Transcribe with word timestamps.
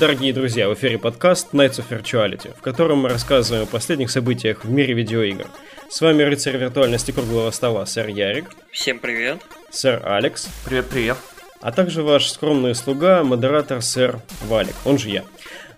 Дорогие 0.00 0.32
друзья, 0.32 0.68
в 0.68 0.74
эфире 0.74 0.96
подкаст 0.96 1.52
Nights 1.52 1.80
of 1.80 1.88
Virtuality, 1.90 2.56
в 2.56 2.60
котором 2.60 2.98
мы 2.98 3.08
рассказываем 3.08 3.64
о 3.64 3.66
последних 3.66 4.12
событиях 4.12 4.64
в 4.64 4.70
мире 4.70 4.94
видеоигр. 4.94 5.48
С 5.88 6.00
вами 6.00 6.22
рыцарь 6.22 6.56
виртуальности 6.56 7.10
круглого 7.10 7.50
стола, 7.50 7.84
сэр 7.84 8.06
Ярик. 8.06 8.44
Всем 8.70 9.00
привет. 9.00 9.38
Сэр 9.70 10.00
Алекс. 10.04 10.48
Привет-привет. 10.64 11.16
А 11.60 11.72
также 11.72 12.04
ваш 12.04 12.30
скромный 12.30 12.76
слуга, 12.76 13.24
модератор 13.24 13.82
сэр 13.82 14.20
Валик, 14.46 14.76
он 14.84 14.98
же 14.98 15.08
я. 15.08 15.24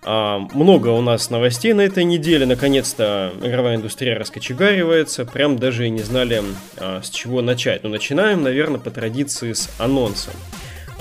А, 0.02 0.38
много 0.52 0.88
у 0.88 1.00
нас 1.00 1.30
новостей 1.30 1.72
на 1.72 1.80
этой 1.80 2.04
неделе. 2.04 2.44
Наконец-то 2.44 3.32
игровая 3.42 3.76
индустрия 3.76 4.18
раскочегаривается. 4.18 5.24
Прям 5.24 5.58
даже 5.58 5.86
и 5.86 5.90
не 5.90 6.02
знали, 6.02 6.42
а, 6.76 7.00
с 7.02 7.08
чего 7.08 7.40
начать. 7.40 7.84
Но 7.84 7.88
начинаем, 7.88 8.42
наверное, 8.42 8.80
по 8.80 8.90
традиции 8.90 9.54
с 9.54 9.70
анонсом. 9.78 10.34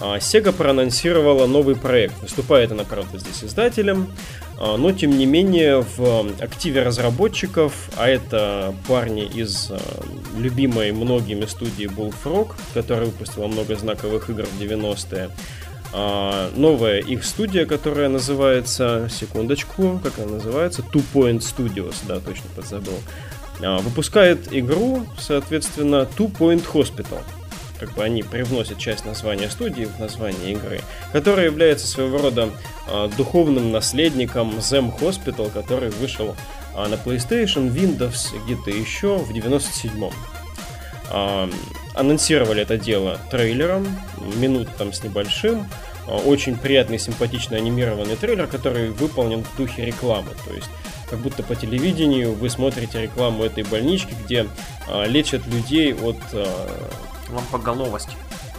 А, 0.01 0.17
Sega 0.17 0.51
проанонсировала 0.51 1.45
новый 1.45 1.75
проект. 1.75 2.21
Выступает 2.21 2.71
она, 2.71 2.83
правда, 2.83 3.19
здесь 3.19 3.43
издателем. 3.43 4.09
А, 4.57 4.77
но, 4.77 4.91
тем 4.91 5.17
не 5.17 5.25
менее, 5.25 5.85
в 5.97 6.27
активе 6.41 6.83
разработчиков, 6.83 7.73
а 7.95 8.07
это 8.07 8.73
парни 8.87 9.25
из 9.25 9.71
а, 9.71 9.79
любимой 10.37 10.91
многими 10.91 11.45
студии 11.45 11.87
Bullfrog, 11.87 12.51
которая 12.73 13.05
выпустила 13.05 13.47
много 13.47 13.75
знаковых 13.75 14.29
игр 14.29 14.43
в 14.43 14.61
90-е, 14.61 15.29
а, 15.93 16.49
новая 16.55 16.99
их 16.99 17.25
студия, 17.25 17.65
которая 17.65 18.09
называется, 18.09 19.09
секундочку, 19.09 19.99
как 20.03 20.19
она 20.19 20.33
называется, 20.33 20.81
Two 20.81 21.03
Point 21.13 21.39
Studios, 21.39 21.95
да, 22.07 22.19
точно 22.19 22.45
подзабыл, 22.55 22.99
выпускает 23.59 24.53
игру, 24.53 25.05
соответственно, 25.17 26.07
Two 26.17 26.31
Point 26.31 26.65
Hospital. 26.73 27.23
Как 27.79 27.93
бы 27.93 28.03
они 28.03 28.23
привносят 28.23 28.77
часть 28.77 29.05
названия 29.05 29.49
студии 29.49 29.85
в 29.85 29.99
название 29.99 30.51
игры, 30.51 30.81
которая 31.13 31.45
является 31.45 31.87
своего 31.87 32.17
рода 32.17 32.49
а, 32.87 33.07
духовным 33.07 33.71
наследником 33.71 34.57
Zem 34.57 34.97
Hospital, 34.99 35.49
который 35.51 35.89
вышел 35.89 36.35
а, 36.75 36.87
на 36.87 36.95
PlayStation, 36.95 37.71
Windows, 37.73 38.37
где-то 38.45 38.69
еще 38.71 39.17
в 39.17 39.31
97-м. 39.31 40.11
А, 41.11 41.49
анонсировали 41.93 42.61
это 42.61 42.77
дело 42.77 43.19
трейлером, 43.31 43.87
минут 44.35 44.67
там 44.77 44.93
с 44.93 45.03
небольшим. 45.03 45.65
Очень 46.25 46.57
приятный, 46.57 46.97
симпатичный 46.97 47.59
анимированный 47.59 48.15
трейлер, 48.15 48.47
который 48.47 48.89
выполнен 48.89 49.43
в 49.43 49.57
духе 49.57 49.85
рекламы. 49.85 50.29
То 50.47 50.53
есть 50.53 50.69
как 51.09 51.19
будто 51.19 51.43
по 51.43 51.55
телевидению 51.55 52.33
вы 52.33 52.49
смотрите 52.49 53.01
рекламу 53.01 53.43
этой 53.43 53.63
больнички, 53.63 54.15
где 54.25 54.47
а, 54.87 55.05
лечат 55.05 55.45
людей 55.47 55.93
от... 55.93 56.17
Лампоголовости. 57.31 58.13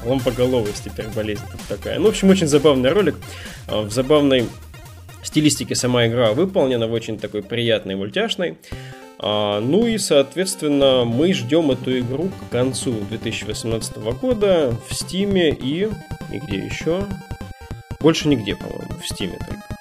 Лампоголовость 0.05 0.85
теперь 0.85 1.09
болезнь 1.09 1.45
такая. 1.69 1.99
Ну, 1.99 2.07
в 2.07 2.09
общем, 2.09 2.31
очень 2.31 2.47
забавный 2.47 2.91
ролик. 2.91 3.17
А, 3.69 3.83
в 3.83 3.91
забавной 3.91 4.49
стилистике 5.23 5.75
сама 5.75 6.07
игра 6.07 6.33
выполнена, 6.33 6.87
в 6.87 6.93
очень 6.93 7.19
такой 7.19 7.43
приятной, 7.43 7.97
мультяшной. 7.97 8.59
А, 9.19 9.61
ну 9.61 9.87
и, 9.87 9.99
соответственно, 9.99 11.05
мы 11.05 11.33
ждем 11.35 11.71
эту 11.71 11.99
игру 11.99 12.29
к 12.29 12.53
концу 12.53 12.93
2018 13.09 13.99
года 14.21 14.75
в 14.89 14.95
Стиме 14.95 15.51
и... 15.51 15.89
И 16.33 16.39
где 16.39 16.59
еще? 16.59 17.05
Больше 18.01 18.29
нигде, 18.29 18.57
по-моему, 18.57 18.99
в 19.01 19.07
Стиме 19.07 19.39
только. 19.39 19.80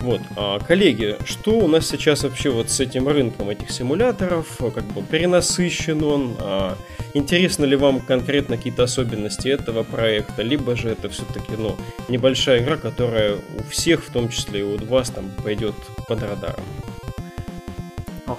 Вот, 0.00 0.22
а, 0.34 0.58
коллеги, 0.60 1.18
что 1.26 1.58
у 1.58 1.68
нас 1.68 1.86
сейчас 1.86 2.22
вообще 2.22 2.48
вот 2.48 2.70
с 2.70 2.80
этим 2.80 3.06
рынком 3.06 3.50
этих 3.50 3.70
симуляторов? 3.70 4.46
Как 4.74 4.84
бы 4.84 5.02
перенасыщен 5.02 6.02
он? 6.02 6.36
А, 6.38 6.76
интересно 7.12 7.66
ли 7.66 7.76
вам 7.76 8.00
конкретно 8.00 8.56
какие-то 8.56 8.84
особенности 8.84 9.48
этого 9.48 9.82
проекта? 9.82 10.42
Либо 10.42 10.74
же 10.74 10.88
это 10.88 11.10
все-таки, 11.10 11.52
ну, 11.56 11.76
небольшая 12.08 12.62
игра, 12.62 12.78
которая 12.78 13.36
у 13.58 13.62
всех, 13.64 14.02
в 14.02 14.10
том 14.10 14.30
числе 14.30 14.60
и 14.60 14.62
у 14.62 14.78
вас, 14.86 15.10
там 15.10 15.30
пойдет 15.42 15.74
под 16.08 16.22
радаром? 16.22 16.64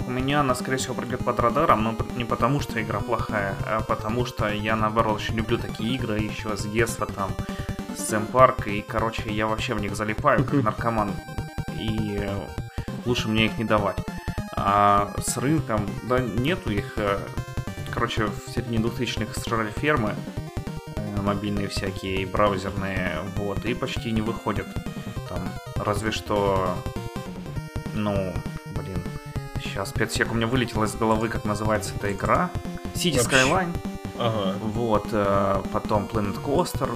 У 0.06 0.10
меня 0.10 0.40
она, 0.40 0.54
скорее 0.54 0.78
всего, 0.78 0.94
пройдет 0.94 1.24
под 1.24 1.38
радаром, 1.38 1.84
но 1.84 1.94
не 2.16 2.24
потому, 2.24 2.60
что 2.60 2.82
игра 2.82 3.00
плохая, 3.00 3.54
а 3.66 3.82
потому 3.82 4.26
что 4.26 4.48
я, 4.48 4.74
наоборот, 4.74 5.16
очень 5.16 5.36
люблю 5.36 5.58
такие 5.58 5.94
игры 5.94 6.18
еще 6.18 6.56
с 6.56 6.64
детства, 6.64 7.06
там, 7.06 7.30
с 7.96 8.08
Сэм 8.08 8.26
Парк, 8.26 8.66
и, 8.66 8.82
короче, 8.82 9.30
я 9.30 9.46
вообще 9.46 9.74
в 9.74 9.80
них 9.80 9.94
залипаю, 9.94 10.44
как 10.44 10.62
наркоман, 10.62 11.12
и 11.82 12.28
лучше 13.04 13.28
мне 13.28 13.46
их 13.46 13.58
не 13.58 13.64
давать. 13.64 13.98
А 14.56 15.12
с 15.18 15.36
рынком, 15.36 15.88
да, 16.04 16.18
нету 16.20 16.70
их, 16.70 16.94
э, 16.96 17.18
короче, 17.92 18.26
в 18.26 18.50
середине 18.54 18.78
2000-х 18.78 19.40
сжрали 19.40 19.70
фермы, 19.70 20.14
э, 20.96 21.20
мобильные 21.20 21.68
всякие, 21.68 22.26
браузерные, 22.26 23.18
вот, 23.36 23.64
и 23.64 23.74
почти 23.74 24.12
не 24.12 24.20
выходят. 24.20 24.66
Там, 25.28 25.40
разве 25.76 26.12
что, 26.12 26.76
ну, 27.94 28.32
Сейчас, 29.72 29.90
5 29.92 30.12
сек 30.12 30.30
у 30.30 30.34
меня 30.34 30.46
вылетело 30.46 30.84
из 30.84 30.94
головы, 30.94 31.28
как 31.28 31.46
называется 31.46 31.94
эта 31.96 32.12
игра. 32.12 32.50
City 32.94 33.22
Вообще. 33.22 33.36
Skyline. 33.36 33.74
Ага. 34.18 34.54
Вот, 34.60 35.06
э, 35.12 35.62
потом 35.72 36.08
Planet 36.12 36.38
Coaster. 36.42 36.91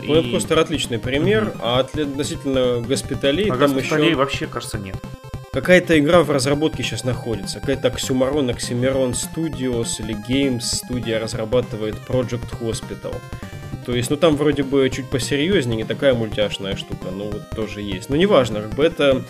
Ну, 0.00 0.20
и... 0.20 0.32
Coaster 0.32 0.58
отличный 0.58 0.98
пример, 0.98 1.44
mm-hmm. 1.44 1.60
а 1.60 1.80
относительно 1.80 2.80
госпиталей 2.80 3.50
а 3.50 3.56
там 3.56 3.74
госпиталей 3.74 4.08
еще... 4.08 4.16
вообще, 4.16 4.46
кажется, 4.46 4.78
нет. 4.78 4.96
Какая-то 5.52 5.98
игра 5.98 6.22
в 6.22 6.30
разработке 6.30 6.82
сейчас 6.82 7.04
находится. 7.04 7.60
Какая-то 7.60 7.88
Оксюмарон, 7.88 8.48
Оксимирон 8.48 9.10
Studios 9.10 10.00
или 10.00 10.16
Games 10.16 10.62
студия 10.62 11.20
разрабатывает 11.20 11.96
Project 12.08 12.58
Hospital. 12.60 13.14
То 13.84 13.94
есть, 13.94 14.10
ну 14.10 14.16
там 14.16 14.36
вроде 14.36 14.62
бы 14.62 14.88
чуть 14.90 15.10
посерьезнее, 15.10 15.76
не 15.76 15.84
такая 15.84 16.14
мультяшная 16.14 16.76
штука, 16.76 17.10
но 17.10 17.24
вот 17.24 17.50
тоже 17.50 17.80
есть. 17.80 18.08
Но 18.08 18.16
неважно, 18.16 18.62
как 18.62 18.74
бы 18.74 18.84
это, 18.84 19.24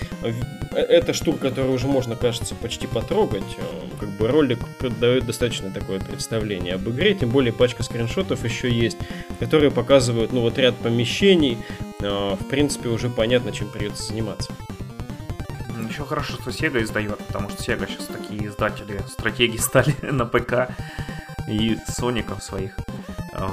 эта 0.73 1.15
штука, 1.15 1.49
которую 1.49 1.75
уже 1.75 1.87
можно, 1.87 2.17
кажется, 2.17 2.55
почти 2.55 2.87
потрогать, 2.87 3.43
э, 3.57 3.63
как 3.99 4.11
бы 4.11 4.29
ролик 4.29 4.59
дает 5.01 5.25
достаточно 5.25 5.71
такое 5.71 6.01
представление 6.01 6.75
об 6.75 6.89
игре, 6.89 7.15
тем 7.15 7.31
более 7.31 7.53
пачка 7.53 7.83
скриншотов 7.83 8.45
еще 8.45 8.71
есть, 8.71 8.99
которые 9.43 9.73
показывают, 9.73 10.33
ну 10.33 10.41
вот 10.41 10.57
ряд 10.57 10.77
помещений, 10.77 11.59
э, 12.01 12.37
в 12.39 12.49
принципе 12.49 12.89
уже 12.89 13.11
понятно, 13.11 13.51
чем 13.51 13.69
придется 13.69 14.05
заниматься. 14.05 14.53
Еще 15.89 16.05
хорошо, 16.05 16.35
что 16.35 16.51
Sega 16.51 16.81
издает, 16.81 17.19
потому 17.19 17.51
что 17.51 17.61
Sega 17.61 17.89
сейчас 17.89 18.07
такие 18.07 18.47
издатели 18.47 19.01
стратегии 19.09 19.57
стали 19.57 19.97
на 20.03 20.27
ПК 20.27 20.71
и 21.49 21.77
Соников 21.89 22.43
своих. 22.43 22.77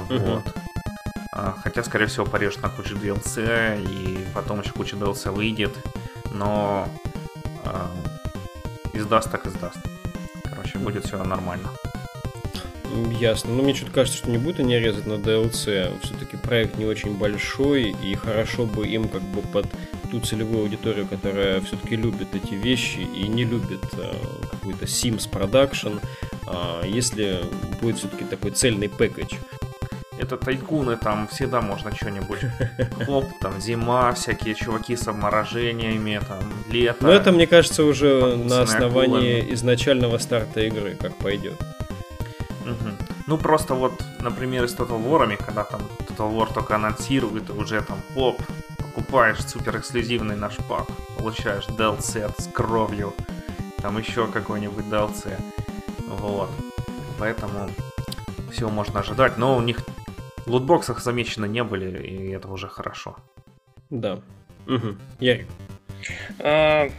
Вот. 0.08 0.44
А, 1.32 1.56
хотя, 1.60 1.82
скорее 1.82 2.06
всего, 2.06 2.24
порежет 2.24 2.62
на 2.62 2.68
кучу 2.68 2.94
DLC, 2.94 3.82
и 3.82 4.24
потом 4.32 4.60
еще 4.60 4.70
куча 4.70 4.94
DLC 4.94 5.32
выйдет. 5.32 5.76
Но 6.32 6.88
э, 7.64 7.86
издаст 8.92 9.30
так 9.30 9.44
издаст. 9.46 9.78
Короче, 10.44 10.78
будет 10.78 11.04
все 11.04 11.22
нормально. 11.24 11.68
Ясно. 13.18 13.54
Ну, 13.54 13.62
мне 13.62 13.74
что-то 13.74 13.92
кажется, 13.92 14.18
что 14.18 14.30
не 14.30 14.38
будут 14.38 14.60
они 14.60 14.78
резать 14.78 15.06
на 15.06 15.14
DLC. 15.14 15.92
Все-таки 16.02 16.36
проект 16.36 16.76
не 16.78 16.86
очень 16.86 17.16
большой, 17.16 17.94
и 18.02 18.14
хорошо 18.14 18.66
бы 18.66 18.86
им 18.86 19.08
как 19.08 19.22
бы 19.22 19.42
под 19.42 19.66
ту 20.10 20.20
целевую 20.20 20.62
аудиторию, 20.62 21.06
которая 21.06 21.60
все-таки 21.60 21.96
любит 21.96 22.34
эти 22.34 22.54
вещи 22.54 23.00
и 23.00 23.28
не 23.28 23.44
любит 23.44 23.84
э, 23.92 24.12
какой-то 24.50 24.86
Sims 24.86 25.30
Production, 25.30 26.00
э, 26.46 26.88
если 26.88 27.40
будет 27.80 27.98
все-таки 27.98 28.24
такой 28.24 28.50
цельный 28.50 28.88
пэкэдж 28.88 29.34
это 30.20 30.36
тайкуны, 30.36 30.96
там 30.96 31.26
всегда 31.28 31.60
можно 31.60 31.94
что-нибудь. 31.94 32.40
Хлоп, 33.04 33.24
там 33.40 33.60
зима, 33.60 34.12
всякие 34.12 34.54
чуваки 34.54 34.94
с 34.96 35.08
обморожениями, 35.08 36.20
там 36.26 36.42
лето. 36.70 36.98
Но 37.00 37.10
это, 37.10 37.32
мне 37.32 37.46
кажется, 37.46 37.84
уже 37.84 38.36
на 38.36 38.62
основании 38.62 39.38
акулы. 39.38 39.54
изначального 39.54 40.18
старта 40.18 40.60
игры, 40.60 40.96
как 41.00 41.16
пойдет. 41.16 41.54
Ну, 43.30 43.38
просто 43.38 43.74
вот, 43.74 43.92
например, 44.18 44.66
с 44.68 44.74
Total 44.74 45.00
War, 45.00 45.36
когда 45.36 45.62
там 45.62 45.80
Total 46.00 46.34
War 46.34 46.52
только 46.52 46.74
анонсирует, 46.74 47.48
и 47.48 47.52
уже 47.52 47.80
там, 47.80 47.98
поп, 48.12 48.42
покупаешь 48.76 49.38
супер 49.46 49.76
эксклюзивный 49.76 50.34
наш 50.34 50.56
пак, 50.68 50.88
получаешь 51.16 51.68
DLC 51.68 52.28
с 52.36 52.48
кровью, 52.52 53.14
там 53.76 53.98
еще 53.98 54.26
какой-нибудь 54.26 54.84
DLC. 54.86 55.40
Вот. 56.08 56.50
Поэтому 57.20 57.70
всего 58.50 58.68
можно 58.68 58.98
ожидать, 58.98 59.38
но 59.38 59.56
у 59.56 59.60
них 59.60 59.84
в 60.44 60.50
лутбоксах 60.50 60.98
замечены 60.98 61.46
не 61.46 61.62
были, 61.62 62.04
и 62.04 62.30
это 62.30 62.48
уже 62.48 62.66
хорошо. 62.66 63.14
Да. 63.90 64.18
Угу. 64.66 64.96
Ярик. 65.20 65.46
А, 66.38 66.90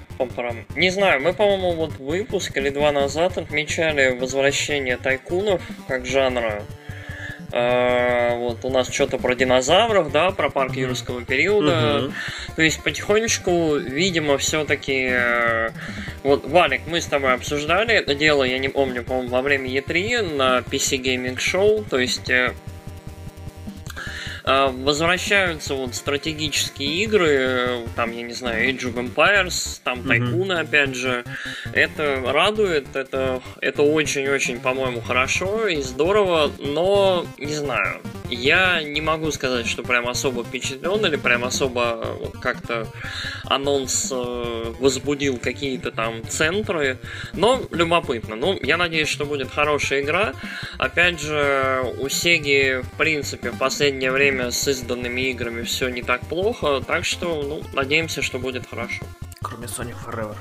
не 0.76 0.90
знаю, 0.90 1.22
мы, 1.22 1.34
по-моему, 1.34 1.74
вот 1.74 1.98
выпуск 1.98 2.56
или 2.58 2.70
два 2.70 2.92
назад 2.92 3.38
отмечали 3.38 4.18
возвращение 4.18 4.98
тайкунов 4.98 5.62
как 5.88 6.06
жанра. 6.06 6.64
А, 7.54 8.36
вот 8.38 8.64
у 8.64 8.70
нас 8.70 8.90
что-то 8.90 9.18
про 9.18 9.36
динозавров, 9.36 10.12
да, 10.12 10.32
про 10.32 10.50
парк 10.50 10.76
юрского 10.76 11.24
периода. 11.24 12.06
Угу. 12.06 12.14
То 12.56 12.62
есть 12.62 12.82
потихонечку, 12.84 13.76
видимо, 13.76 14.38
все-таки. 14.38 15.10
Э, 15.12 15.70
вот, 16.24 16.46
Валик, 16.48 16.82
мы 16.88 17.02
с 17.02 17.06
тобой 17.08 17.34
обсуждали 17.34 17.94
это 17.96 18.16
дело, 18.16 18.44
я 18.44 18.58
не 18.58 18.70
помню, 18.70 19.04
по-моему, 19.04 19.30
во 19.30 19.42
время 19.42 19.70
E3 19.70 20.36
на 20.36 20.60
PC 20.60 21.02
Gaming 21.02 21.38
Show. 21.38 21.84
То 21.90 22.00
есть 22.00 22.30
э, 22.30 22.54
возвращаются 24.44 25.76
вот 25.76 25.96
стратегические 25.96 27.04
игры, 27.04 27.86
там, 27.96 28.12
я 28.12 28.24
не 28.24 28.34
знаю, 28.34 28.70
Age 28.70 28.94
of 28.94 28.96
Empires, 28.96 29.80
там 29.84 30.04
Тайкуны, 30.04 30.54
mm-hmm. 30.54 30.62
опять 30.62 30.96
же. 30.96 31.24
Это 31.74 32.22
радует, 32.26 32.96
это, 32.96 33.42
это 33.60 33.84
очень-очень, 33.84 34.60
по-моему, 34.60 35.02
хорошо 35.02 35.68
и 35.68 35.82
здорово, 35.82 36.52
но, 36.60 37.26
не 37.38 37.54
знаю, 37.54 38.02
я 38.30 38.82
не 38.82 39.02
могу 39.02 39.32
сказать, 39.32 39.68
что 39.68 39.84
прям 39.84 40.08
особо 40.08 40.44
впечатлен 40.44 41.06
или 41.06 41.18
прям 41.18 41.44
особо 41.44 42.18
как-то 42.42 42.88
анонс 43.46 44.10
э, 44.12 44.74
возбудил 44.80 45.38
какие-то 45.38 45.92
там 45.92 46.28
центры, 46.28 46.98
но 47.34 47.62
любопытно. 47.72 48.36
Ну, 48.36 48.58
я 48.62 48.78
надеюсь, 48.78 49.10
что 49.10 49.26
будет 49.26 49.52
хорошая 49.52 50.02
игра. 50.02 50.34
Опять 50.78 51.20
же, 51.20 51.84
у 52.00 52.08
Сеги, 52.10 52.82
в 52.82 52.98
принципе, 52.98 53.52
в 53.52 53.58
последнее 53.58 54.12
время 54.12 54.31
с 54.40 54.68
изданными 54.68 55.30
играми 55.32 55.64
все 55.64 55.90
не 55.90 56.02
так 56.02 56.22
плохо, 56.22 56.82
так 56.82 57.06
что, 57.06 57.44
ну, 57.44 57.62
надеемся, 57.74 58.22
что 58.22 58.40
будет 58.40 58.68
хорошо. 58.70 59.04
Кроме 59.42 59.68
Sonic 59.68 59.96
Forever. 60.06 60.36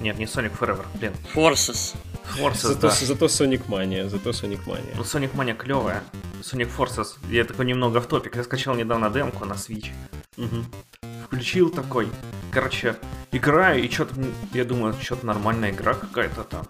Нет, 0.00 0.18
не 0.18 0.26
Sonic 0.26 0.58
Forever, 0.58 0.84
блин. 0.94 1.12
Forces. 1.34 1.94
Forces, 2.38 2.68
зато, 2.68 2.88
да. 2.88 2.90
зато 2.90 3.26
Sonic 3.26 3.66
Mania, 3.68 4.08
зато 4.08 4.30
Sonic 4.30 4.64
Mania. 4.66 4.94
Ну, 4.96 5.02
Sonic 5.02 5.34
Mania 5.34 5.54
клевая. 5.54 6.02
Sonic 6.42 6.70
Forces, 6.76 7.16
я 7.30 7.44
такой 7.44 7.66
немного 7.66 8.00
в 8.00 8.06
топик. 8.06 8.36
Я 8.36 8.44
скачал 8.44 8.74
недавно 8.74 9.10
демку 9.10 9.44
на 9.44 9.54
Switch. 9.54 9.90
Угу. 10.36 10.64
Включил 11.26 11.70
такой. 11.70 12.08
Короче, 12.52 12.96
играю, 13.32 13.82
и 13.82 13.90
что-то, 13.90 14.14
я 14.52 14.64
думаю, 14.64 14.94
что-то 15.00 15.26
нормальная 15.26 15.70
игра 15.70 15.94
какая-то 15.94 16.44
там. 16.44 16.66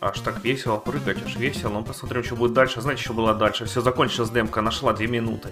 Аж 0.00 0.20
так 0.20 0.44
весело 0.44 0.76
прыгать, 0.76 1.18
аж 1.24 1.36
весело. 1.36 1.70
Ну, 1.70 1.84
посмотрим, 1.84 2.22
что 2.22 2.36
будет 2.36 2.52
дальше. 2.52 2.80
Знаете, 2.80 3.02
что 3.02 3.14
было 3.14 3.34
дальше? 3.34 3.64
Все, 3.64 3.80
закончилась 3.80 4.30
демка, 4.30 4.60
нашла 4.60 4.92
две 4.92 5.08
минуты. 5.08 5.48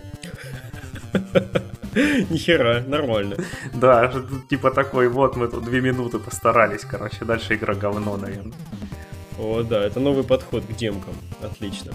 Нихера, 2.31 2.84
нормально. 2.87 3.37
Да, 3.75 4.12
типа 4.48 4.70
такой, 4.70 5.08
вот 5.08 5.37
мы 5.37 5.48
тут 5.48 5.64
две 5.64 5.81
минуты 5.81 6.19
постарались, 6.19 6.84
короче, 6.84 7.25
дальше 7.25 7.54
игра 7.54 7.75
говно, 7.75 8.16
наверное. 8.16 8.52
О, 9.38 9.62
да, 9.62 9.82
это 9.82 9.98
новый 9.98 10.22
подход 10.25 10.64
к 10.64 10.76
демкам. 10.76 11.14
Отлично. 11.43 11.93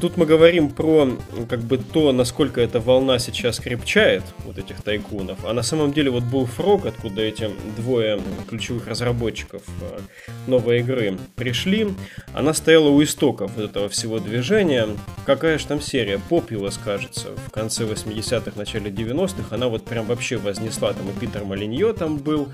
Тут 0.00 0.16
мы 0.16 0.26
говорим 0.26 0.70
про 0.70 1.08
как 1.48 1.60
бы 1.60 1.78
то, 1.78 2.12
насколько 2.12 2.60
эта 2.60 2.80
волна 2.80 3.18
сейчас 3.18 3.58
крепчает, 3.58 4.22
вот 4.44 4.58
этих 4.58 4.82
тайкунов. 4.82 5.38
А 5.44 5.52
на 5.52 5.62
самом 5.62 5.92
деле 5.92 6.10
вот 6.10 6.24
был 6.24 6.46
Фрог, 6.46 6.86
откуда 6.86 7.22
эти 7.22 7.50
двое 7.76 8.20
ключевых 8.48 8.86
разработчиков 8.86 9.62
э, 9.80 10.00
новой 10.46 10.80
игры 10.80 11.18
пришли. 11.36 11.94
Она 12.34 12.54
стояла 12.54 12.88
у 12.88 13.02
истоков 13.02 13.56
этого 13.58 13.88
всего 13.88 14.18
движения. 14.18 14.88
Какая 15.24 15.58
же 15.58 15.66
там 15.66 15.80
серия? 15.80 16.20
Populous, 16.28 16.78
кажется, 16.82 17.28
в 17.46 17.50
конце 17.50 17.84
80-х, 17.84 18.52
начале 18.56 18.90
90-х. 18.90 19.54
Она 19.54 19.68
вот 19.68 19.84
прям 19.84 20.06
вообще 20.06 20.36
вознесла. 20.36 20.92
Там 20.92 21.08
и 21.08 21.12
Питер 21.12 21.44
Молиньё 21.44 21.92
там 21.92 22.18
был. 22.18 22.48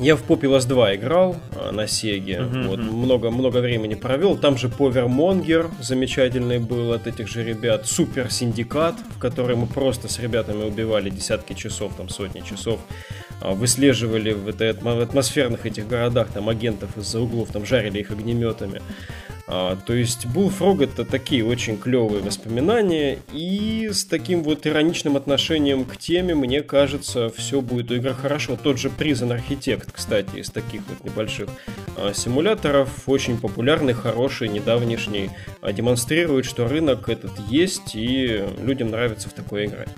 Я 0.00 0.16
в 0.16 0.22
Populous 0.22 0.66
2 0.66 0.94
играл 0.94 1.36
а, 1.54 1.72
на 1.72 1.86
Сеге, 1.86 2.36
uh-huh, 2.36 2.68
вот, 2.68 2.78
много, 2.78 3.30
много 3.30 3.58
времени 3.58 3.94
провел. 3.94 4.38
Там 4.38 4.56
же 4.56 4.70
Powermonger 4.70 5.68
замечательный 5.78 6.58
был 6.58 6.94
от 6.94 7.06
этих 7.06 7.28
же 7.28 7.44
ребят. 7.44 7.86
Супер 7.86 8.30
Syndicate, 8.30 8.94
в 9.14 9.18
который 9.18 9.56
мы 9.56 9.66
просто 9.66 10.08
с 10.08 10.18
ребятами 10.18 10.64
убивали 10.64 11.10
десятки 11.10 11.52
часов, 11.52 11.92
там 11.96 12.08
сотни 12.08 12.40
часов. 12.40 12.80
А, 13.42 13.52
выслеживали 13.52 14.32
в, 14.32 14.48
этой, 14.48 14.72
в 14.72 15.00
атмосферных 15.02 15.66
этих 15.66 15.86
городах 15.86 16.28
там 16.32 16.48
агентов 16.48 16.96
из-за 16.96 17.20
углов, 17.20 17.50
там 17.52 17.66
жарили 17.66 17.98
их 17.98 18.10
огнеметами. 18.10 18.80
А, 19.52 19.76
то 19.76 19.92
есть 19.92 20.26
Bullfrog 20.26 20.84
это 20.84 21.04
такие 21.04 21.44
очень 21.44 21.76
клевые 21.76 22.22
воспоминания, 22.22 23.18
и 23.32 23.90
с 23.92 24.04
таким 24.04 24.44
вот 24.44 24.64
ироничным 24.64 25.16
отношением 25.16 25.84
к 25.84 25.96
теме, 25.96 26.36
мне 26.36 26.62
кажется, 26.62 27.30
все 27.30 27.60
будет 27.60 27.90
у 27.90 27.94
игры 27.96 28.14
хорошо. 28.14 28.56
Тот 28.56 28.78
же 28.78 28.90
Prison 28.90 29.36
Architect, 29.36 29.88
кстати, 29.92 30.36
из 30.36 30.50
таких 30.50 30.82
вот 30.88 31.04
небольших 31.04 31.50
а, 31.96 32.14
симуляторов, 32.14 32.90
очень 33.06 33.38
популярный, 33.38 33.92
хороший, 33.92 34.48
недавнешний, 34.48 35.30
а, 35.60 35.72
демонстрирует, 35.72 36.44
что 36.44 36.68
рынок 36.68 37.08
этот 37.08 37.32
есть, 37.48 37.96
и 37.96 38.44
людям 38.62 38.90
нравится 38.90 39.28
в 39.28 39.32
такой 39.32 39.66
играть. 39.66 39.90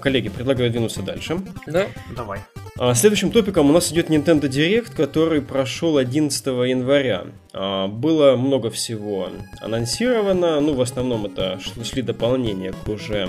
Коллеги, 0.00 0.30
предлагаю 0.30 0.70
двинуться 0.70 1.02
дальше. 1.02 1.38
Да, 1.66 1.86
давай. 2.16 2.40
А, 2.82 2.94
следующим 2.94 3.30
топиком 3.30 3.68
у 3.68 3.74
нас 3.74 3.92
идет 3.92 4.08
Nintendo 4.08 4.48
Direct, 4.48 4.96
который 4.96 5.42
прошел 5.42 5.98
11 5.98 6.46
января. 6.46 7.26
А, 7.52 7.88
было 7.88 8.36
много 8.36 8.70
всего 8.70 9.28
анонсировано, 9.60 10.58
ну, 10.60 10.72
в 10.72 10.80
основном 10.80 11.26
это 11.26 11.60
шли 11.84 12.00
дополнения 12.00 12.72
к 12.72 12.88
уже 12.88 13.28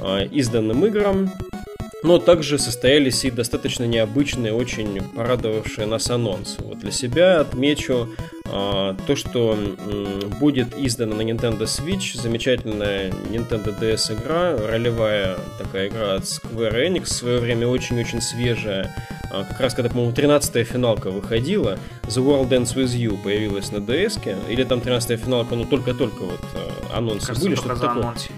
а, 0.00 0.22
изданным 0.22 0.86
играм. 0.86 1.28
Но 2.04 2.18
также 2.18 2.56
состоялись 2.56 3.24
и 3.24 3.32
достаточно 3.32 3.82
необычные, 3.82 4.52
очень 4.52 5.02
порадовавшие 5.02 5.88
нас 5.88 6.08
анонсы. 6.08 6.62
Вот 6.62 6.78
для 6.78 6.92
себя 6.92 7.40
отмечу 7.40 8.10
то, 8.44 9.16
что 9.16 9.58
будет 10.38 10.76
издана 10.78 11.16
на 11.16 11.22
Nintendo 11.22 11.62
Switch 11.62 12.20
замечательная 12.20 13.10
Nintendo 13.10 13.76
DS 13.78 14.14
игра, 14.14 14.56
ролевая 14.56 15.36
такая 15.58 15.88
игра 15.88 16.14
от 16.14 16.24
Square 16.24 16.86
Enix, 16.86 17.04
в 17.04 17.12
свое 17.12 17.38
время 17.38 17.66
очень-очень 17.66 18.20
свежая. 18.20 18.94
Э, 19.34 19.44
как 19.48 19.60
раз 19.60 19.74
когда, 19.74 19.90
по-моему, 19.90 20.12
13-я 20.12 20.64
финалка 20.64 21.10
выходила, 21.10 21.78
The 22.04 22.22
World 22.24 22.48
Dance 22.48 22.74
With 22.74 22.96
You 22.96 23.22
появилась 23.22 23.72
на 23.72 23.78
DS, 23.78 24.20
или 24.48 24.64
там 24.64 24.78
13-я 24.80 25.16
финалка, 25.16 25.54
ну 25.54 25.64
только-только 25.64 26.22
вот 26.22 26.40
э, 26.54 26.96
анонсы 26.96 27.28
Кажется, 27.28 27.48
были, 27.48 27.56
что-то 27.56 27.80
такое. 27.80 28.02
Анонсили. 28.02 28.34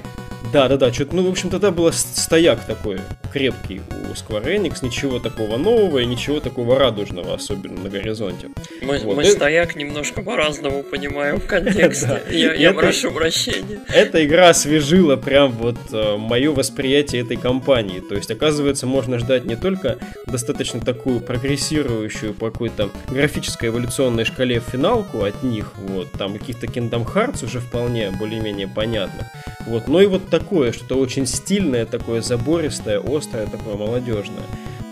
Да, 0.53 0.69
да, 0.69 0.77
да, 0.77 0.93
что-то, 0.93 1.17
ну, 1.17 1.27
в 1.27 1.31
общем, 1.31 1.51
тогда 1.51 1.71
был 1.71 1.93
стояк 1.93 2.65
такой 2.65 3.01
крепкий 3.33 3.81
у 3.91 4.13
Square 4.13 4.45
Enix, 4.45 4.79
ничего 4.83 5.19
такого 5.19 5.57
нового 5.57 5.99
и 5.99 6.07
ничего 6.07 6.41
такого 6.41 6.79
радужного, 6.79 7.35
особенно 7.35 7.83
на 7.83 7.91
горизонте. 7.91 8.49
Мы, 8.83 8.99
вот. 8.99 9.17
мы 9.17 9.25
и... 9.25 9.31
стояк 9.31 9.77
немножко 9.77 10.23
по-разному 10.23 10.83
понимаем 10.83 11.41
в 11.41 11.47
контексте. 11.47 12.23
Я, 12.31 12.55
я 12.55 12.73
прошу 12.73 13.11
прощения. 13.11 13.81
Эта 13.89 14.25
игра 14.25 14.51
освежила 14.51 15.17
прям 15.17 15.53
вот 15.53 15.77
э, 15.93 16.17
мое 16.17 16.53
восприятие 16.53 17.23
этой 17.23 17.37
компании. 17.37 18.01
То 18.01 18.15
есть, 18.15 18.31
оказывается, 18.31 18.87
можно 18.87 19.19
ждать 19.19 19.45
не 19.45 19.57
только 19.57 19.99
достаточно 20.27 20.81
такую 20.81 21.21
прогрессирующую 21.21 22.35
по 22.35 22.51
какой-то 22.51 22.91
графической 23.09 23.69
эволюционной 23.71 24.25
шкале 24.25 24.61
финалку 24.61 25.25
от 25.25 25.43
них, 25.43 25.73
вот, 25.77 26.13
там 26.13 26.39
каких-то 26.39 26.67
Kingdom 26.67 27.07
Hearts 27.07 27.45
уже 27.45 27.61
вполне 27.61 28.11
более-менее 28.11 28.69
понятных, 28.69 29.27
вот, 29.67 29.89
но 29.89 30.01
и 30.01 30.07
вот 30.07 30.29
такое, 30.29 30.73
что-то 30.73 30.97
очень 30.97 31.27
стильное, 31.27 31.87
такое 31.87 32.23
забористое, 32.23 33.01
острое, 33.01 33.47
такое 33.47 33.77
молодежное. 33.77 34.45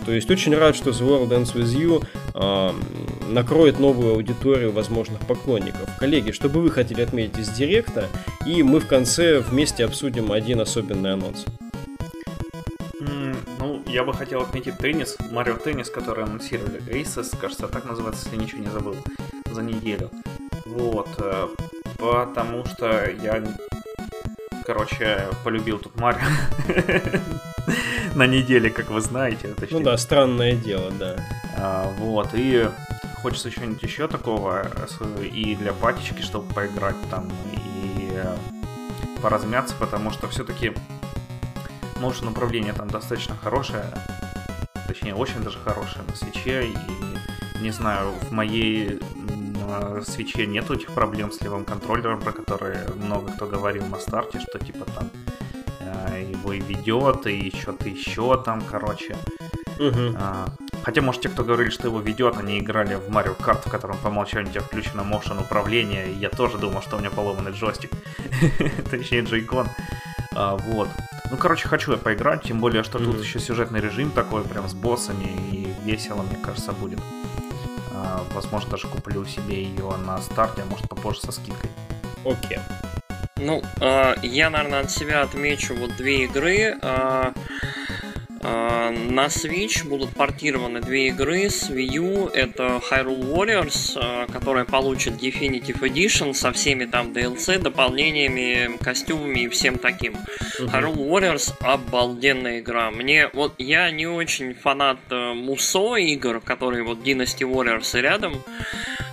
То 0.05 0.11
есть 0.11 0.29
очень 0.29 0.55
рад, 0.55 0.75
что 0.75 0.91
The 0.91 1.07
World 1.07 1.29
Dance 1.29 1.55
With 1.55 1.75
You 1.75 2.05
э, 2.35 3.31
накроет 3.31 3.79
новую 3.79 4.13
аудиторию 4.13 4.71
возможных 4.71 5.19
поклонников. 5.21 5.89
Коллеги, 5.97 6.31
что 6.31 6.47
бы 6.47 6.61
вы 6.61 6.69
хотели 6.69 7.01
отметить 7.01 7.39
из 7.39 7.49
Директа, 7.49 8.07
и 8.45 8.61
мы 8.61 8.79
в 8.79 8.87
конце 8.87 9.39
вместе 9.39 9.83
обсудим 9.83 10.31
один 10.31 10.61
особенный 10.61 11.13
анонс. 11.13 11.45
Ну, 13.59 13.81
я 13.87 14.03
бы 14.03 14.13
хотел 14.13 14.41
отметить 14.41 14.77
теннис, 14.77 15.17
Марио 15.31 15.55
Теннис, 15.55 15.89
который 15.89 16.25
анонсировали, 16.25 16.81
Aces, 16.87 17.35
кажется, 17.39 17.67
так 17.67 17.85
называется, 17.85 18.27
если 18.29 18.43
ничего 18.43 18.61
не 18.61 18.69
забыл, 18.69 18.95
за 19.49 19.63
неделю. 19.63 20.11
Вот, 20.65 21.09
э, 21.17 21.47
потому 21.97 22.63
что 22.65 23.09
я 23.23 23.43
короче, 24.65 25.27
полюбил 25.43 25.79
тут 25.79 25.95
Марио. 25.99 26.21
На 28.15 28.27
неделе, 28.27 28.69
как 28.69 28.89
вы 28.89 29.01
знаете. 29.01 29.53
Ну 29.71 29.79
да, 29.81 29.97
странное 29.97 30.53
дело, 30.53 30.91
да. 30.91 31.17
А, 31.57 31.93
вот, 31.99 32.29
и 32.33 32.69
хочется 33.21 33.51
что-нибудь 33.51 33.83
еще 33.83 34.07
такого 34.07 34.67
и 35.21 35.55
для 35.55 35.73
патечки, 35.73 36.21
чтобы 36.21 36.53
поиграть 36.53 36.95
там, 37.09 37.29
и 37.53 38.19
поразмяться, 39.21 39.75
потому 39.79 40.11
что 40.11 40.27
все-таки 40.27 40.73
может 41.99 42.23
направление 42.23 42.73
там 42.73 42.89
достаточно 42.89 43.35
хорошее, 43.35 43.85
точнее 44.87 45.15
очень 45.15 45.41
даже 45.41 45.57
хорошее 45.59 46.05
на 46.07 46.15
свече, 46.15 46.67
и 46.67 46.75
не 47.61 47.71
знаю, 47.71 48.11
в 48.21 48.31
моей 48.31 48.99
на 49.65 50.01
свече 50.01 50.45
нету 50.45 50.73
этих 50.73 50.91
проблем 50.91 51.31
с 51.31 51.41
левым 51.41 51.65
контроллером, 51.65 52.19
про 52.19 52.31
которые 52.31 52.87
много 52.95 53.31
кто 53.31 53.45
говорил 53.45 53.85
на 53.85 53.99
старте, 53.99 54.39
что 54.39 54.59
типа 54.59 54.85
там 54.85 55.09
э, 55.79 56.25
его 56.31 56.53
и 56.53 56.59
ведет, 56.59 57.27
и 57.27 57.51
что-то 57.55 57.89
еще 57.89 58.41
там, 58.43 58.61
короче. 58.61 59.15
Угу. 59.79 60.15
А, 60.17 60.47
хотя, 60.83 61.01
может, 61.01 61.21
те, 61.21 61.29
кто 61.29 61.43
говорили, 61.43 61.69
что 61.69 61.87
его 61.87 61.99
ведет, 61.99 62.37
они 62.37 62.59
играли 62.59 62.95
в 62.95 63.09
Mario 63.09 63.37
Kart, 63.37 63.67
в 63.67 63.71
котором 63.71 63.97
по 63.97 64.07
умолчанию 64.07 64.49
у 64.49 64.51
тебя 64.51 64.61
включено 64.61 65.01
motion 65.01 65.41
управление, 65.41 66.11
и 66.11 66.15
я 66.15 66.29
тоже 66.29 66.57
думал, 66.57 66.81
что 66.81 66.95
у 66.95 66.99
меня 66.99 67.09
поломанный 67.09 67.51
джойстик. 67.51 67.91
Точнее, 68.91 69.21
джейкон. 69.21 69.67
А, 70.33 70.55
вот. 70.55 70.89
Ну, 71.31 71.37
короче, 71.37 71.67
хочу 71.67 71.91
я 71.91 71.97
поиграть, 71.97 72.43
тем 72.43 72.59
более, 72.59 72.83
что 72.83 72.99
mm-hmm. 72.99 73.05
тут 73.05 73.21
еще 73.21 73.39
сюжетный 73.39 73.81
режим 73.81 74.11
такой, 74.11 74.43
прям 74.43 74.69
с 74.69 74.73
боссами, 74.73 75.25
и 75.51 75.67
весело, 75.83 76.21
мне 76.21 76.37
кажется, 76.41 76.71
будет. 76.71 76.99
А, 78.05 78.23
возможно, 78.33 78.71
даже 78.71 78.87
куплю 78.87 79.25
себе 79.25 79.63
ее 79.63 79.95
на 79.97 80.21
старте, 80.21 80.61
а 80.61 80.65
может 80.65 80.87
попозже 80.87 81.21
со 81.21 81.31
скидкой. 81.31 81.71
Окей. 82.23 82.59
Ну, 83.37 83.63
э, 83.81 84.15
я, 84.21 84.49
наверное, 84.49 84.81
от 84.81 84.91
себя 84.91 85.23
отмечу 85.23 85.75
вот 85.75 85.95
две 85.97 86.25
игры. 86.25 86.77
Э, 86.81 87.33
на 88.45 89.25
Switch 89.25 89.87
будут 89.87 90.11
портированы 90.11 90.81
две 90.81 91.07
игры 91.07 91.49
с 91.49 91.69
Wii 91.69 91.93
U. 91.95 92.27
Это 92.27 92.81
Hyrule 92.89 93.33
Warriors, 93.33 93.93
э, 93.95 94.31
которая 94.31 94.65
получит 94.65 95.13
Definitive 95.13 95.79
Edition 95.79 96.33
со 96.33 96.51
всеми 96.51 96.85
там 96.85 97.11
DLC, 97.11 97.59
дополнениями, 97.59 98.77
костюмами 98.77 99.41
и 99.41 99.49
всем 99.49 99.77
таким. 99.77 100.13
Uh-huh. 100.13 100.71
Hyrule 100.71 100.95
Warriors 100.95 101.53
обалденная 101.59 102.59
игра. 102.59 102.91
Мне 102.91 103.29
вот 103.33 103.55
я 103.57 103.89
не 103.91 104.07
очень 104.07 104.53
фанат 104.53 104.99
э, 105.09 105.33
Мусо 105.33 105.95
игр, 105.95 106.39
которые 106.39 106.83
вот 106.83 106.99
Dynasty 106.99 107.49
Warriors 107.49 107.97
и 107.97 108.01
рядом. 108.01 108.43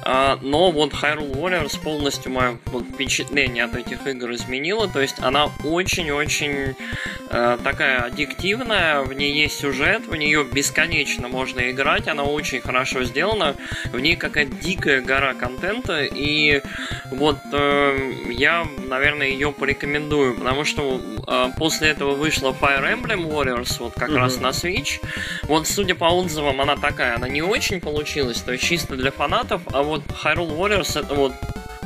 А, 0.05 0.39
но 0.43 0.71
вот 0.71 0.93
Hyrule 0.93 1.33
Warriors 1.33 1.81
полностью 1.81 2.33
мое 2.33 2.59
впечатление 2.93 3.65
от 3.65 3.77
этих 3.77 4.07
игр 4.07 4.33
изменило. 4.33 4.89
То 4.89 5.01
есть 5.01 5.17
она 5.21 5.51
очень-очень 5.65 6.75
такая 7.33 8.01
аддиктивная, 8.03 9.01
в 9.01 9.13
ней 9.15 9.33
есть 9.33 9.59
сюжет, 9.59 10.07
в 10.07 10.15
нее 10.15 10.45
бесконечно 10.45 11.29
можно 11.29 11.71
играть, 11.71 12.07
она 12.07 12.25
очень 12.25 12.61
хорошо 12.61 13.05
сделана, 13.05 13.57
в 13.91 13.99
ней 13.99 14.17
какая-то 14.17 14.55
дикая 14.57 15.01
гора 15.01 15.33
контента, 15.35 16.03
и 16.03 16.61
вот 17.11 17.39
э, 17.53 18.13
я, 18.31 18.67
наверное, 18.87 19.29
ее 19.29 19.53
порекомендую, 19.53 20.37
потому 20.37 20.65
что 20.65 21.01
э, 21.27 21.49
после 21.57 21.89
этого 21.89 22.15
вышла 22.15 22.51
Fire 22.53 22.85
Emblem 22.85 23.27
Warriors, 23.27 23.77
вот 23.79 23.95
как 23.95 24.11
mm-hmm. 24.11 24.17
раз 24.17 24.41
на 24.41 24.49
Switch. 24.49 25.01
Вот, 25.45 25.67
судя 25.67 25.95
по 25.95 26.05
отзывам, 26.05 26.61
она 26.61 26.77
такая, 26.77 27.17
она 27.17 27.29
не 27.29 27.43
очень 27.43 27.81
получилась, 27.81 28.41
то 28.41 28.53
есть 28.53 28.65
чисто 28.65 28.97
для 28.97 29.11
фанатов, 29.11 29.63
а 29.73 29.83
вот 29.83 30.03
Hyrule 30.07 30.57
Warriors 30.57 31.01
это 31.01 31.15
вот 31.15 31.33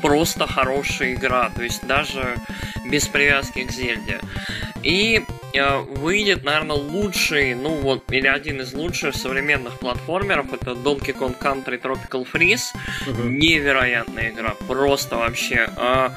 просто 0.02 0.46
хорошая 0.46 1.14
игра, 1.14 1.50
то 1.50 1.62
есть 1.62 1.86
даже 1.86 2.36
без 2.90 3.08
привязки 3.08 3.64
к 3.64 3.70
Зельде. 3.70 4.20
И 4.86 5.20
э, 5.52 5.78
выйдет, 5.78 6.44
наверное, 6.44 6.76
лучший, 6.76 7.56
ну 7.56 7.70
вот, 7.70 8.04
или 8.12 8.28
один 8.28 8.60
из 8.60 8.72
лучших 8.72 9.16
современных 9.16 9.80
платформеров, 9.80 10.52
это 10.52 10.72
Donkey 10.72 11.12
Kong 11.12 11.36
Country 11.36 11.80
Tropical 11.80 12.24
Freeze. 12.32 12.66
Угу. 13.08 13.22
Невероятная 13.22 14.30
игра, 14.30 14.54
просто 14.68 15.16
вообще. 15.16 15.68
Э, 15.76 16.10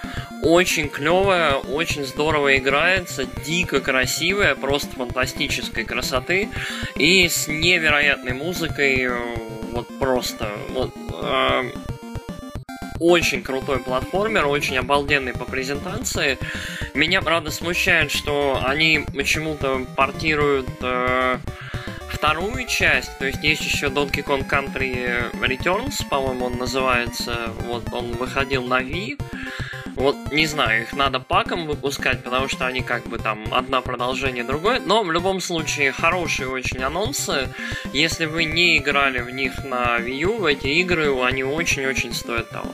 очень 0.43 0.87
клевая, 0.87 1.55
очень 1.55 2.05
здорово 2.05 2.57
играется, 2.57 3.25
дико 3.43 3.81
красивая, 3.81 4.53
просто 4.53 4.95
фантастической 4.95 5.83
красоты. 5.83 6.49
И 6.95 7.27
с 7.27 7.47
невероятной 7.47 8.33
музыкой, 8.33 9.01
э, 9.01 9.17
вот 9.71 9.87
просто, 9.97 10.51
вот, 10.69 10.93
э, 11.23 11.71
очень 12.99 13.41
крутой 13.41 13.79
платформер, 13.79 14.47
очень 14.47 14.77
обалденный 14.77 15.33
по 15.33 15.45
презентации. 15.45 16.37
Меня, 16.93 17.21
правда, 17.21 17.51
смущает, 17.51 18.11
что 18.11 18.59
они 18.63 19.05
почему-то 19.13 19.85
портируют 19.95 20.69
э, 20.81 21.37
вторую 22.09 22.67
часть, 22.67 23.17
то 23.17 23.25
есть 23.25 23.41
есть 23.43 23.61
еще 23.61 23.87
Donkey 23.87 24.23
Kong 24.25 24.47
Country 24.47 25.31
Returns, 25.39 26.05
по-моему, 26.09 26.47
он 26.47 26.57
называется. 26.57 27.53
Вот 27.65 27.83
он 27.93 28.11
выходил 28.11 28.63
на 28.63 28.81
Wii. 28.81 29.17
Вот, 29.95 30.15
не 30.31 30.45
знаю, 30.45 30.83
их 30.83 30.93
надо 30.93 31.19
паком 31.19 31.65
выпускать, 31.65 32.23
потому 32.23 32.47
что 32.47 32.65
они 32.65 32.81
как 32.81 33.05
бы 33.07 33.19
там 33.19 33.43
одна 33.51 33.81
продолжение 33.81 34.43
другой. 34.43 34.79
Но 34.79 35.03
в 35.03 35.11
любом 35.11 35.41
случае, 35.41 35.91
хорошие 35.91 36.47
очень 36.49 36.83
анонсы. 36.83 37.49
Если 37.93 38.25
вы 38.25 38.45
не 38.45 38.77
играли 38.77 39.19
в 39.19 39.29
них 39.29 39.63
на 39.63 39.97
Wii 39.99 40.15
U, 40.19 40.37
в 40.37 40.45
эти 40.45 40.67
игры, 40.67 41.13
они 41.21 41.43
очень-очень 41.43 42.13
стоят 42.13 42.49
того. 42.49 42.71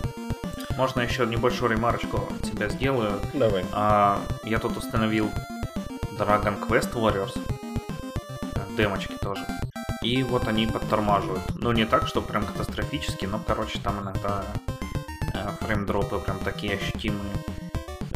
Можно 0.77 1.01
еще 1.01 1.25
небольшую 1.25 1.72
ремарочку 1.72 2.27
тебя 2.44 2.70
сделаю. 2.70 3.20
Давай. 3.34 3.65
А, 3.72 4.22
я 4.44 4.60
тут 4.60 4.77
установил 4.77 5.29
Dragon 6.17 6.60
Quest 6.67 6.94
Warriors. 6.94 7.38
Демочки 8.77 9.15
тоже. 9.22 9.46
И 10.01 10.22
вот 10.24 10.48
они 10.48 10.67
подтормаживают. 10.67 11.44
Ну, 11.55 11.72
не 11.72 11.86
так, 11.86 12.08
что 12.08 12.22
прям 12.22 12.46
катастрофически, 12.46 13.25
но, 13.25 13.39
короче, 13.39 13.79
там 13.79 14.01
иногда 14.01 14.44
фреймдропы 15.62 16.20
прям 16.20 16.39
такие 16.39 16.75
ощутимые. 16.75 17.34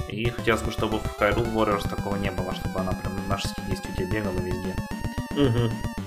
И 0.10 0.30
хотелось 0.30 0.62
бы, 0.62 0.72
чтобы 0.72 1.00
в 1.00 1.20
Hyrule 1.20 1.54
Warriors 1.54 1.88
такого 1.88 2.16
не 2.16 2.32
было, 2.32 2.54
чтобы 2.56 2.80
она 2.80 2.92
прям 2.92 3.14
на 3.28 3.38
60 3.38 3.70
у 3.70 3.96
тебя 3.96 4.12
бегала 4.12 4.40
везде. 4.40 4.76
Угу. 5.32 5.99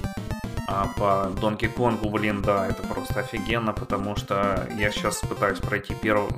А 0.68 0.88
по 0.96 1.30
Donkey 1.40 1.74
Kong, 1.74 2.08
блин, 2.08 2.42
да, 2.42 2.66
это 2.68 2.82
просто 2.82 3.20
офигенно, 3.20 3.72
потому 3.72 4.16
что 4.16 4.68
я 4.76 4.90
сейчас 4.90 5.20
пытаюсь 5.20 5.58
пройти 5.58 5.94
первый... 5.94 6.30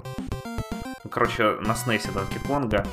Короче, 1.10 1.56
на 1.60 1.74
снесе 1.76 2.08
Donkey 2.08 2.44
Kong, 2.48 2.86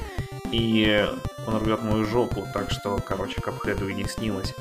и 0.52 1.08
он 1.48 1.58
рвет 1.58 1.82
мою 1.84 2.06
жопу, 2.06 2.46
так 2.54 2.72
что, 2.72 2.98
короче, 2.98 3.42
Капхеду 3.42 3.88
и 3.88 3.94
не 3.94 4.04
снилось. 4.04 4.54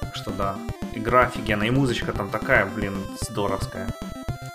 Так 0.00 0.14
что 0.14 0.30
да, 0.30 0.56
игра 0.94 1.22
офигенная, 1.22 1.68
и 1.68 1.70
музычка 1.70 2.12
там 2.12 2.28
такая, 2.30 2.66
блин, 2.66 2.94
здоровская. 3.20 3.88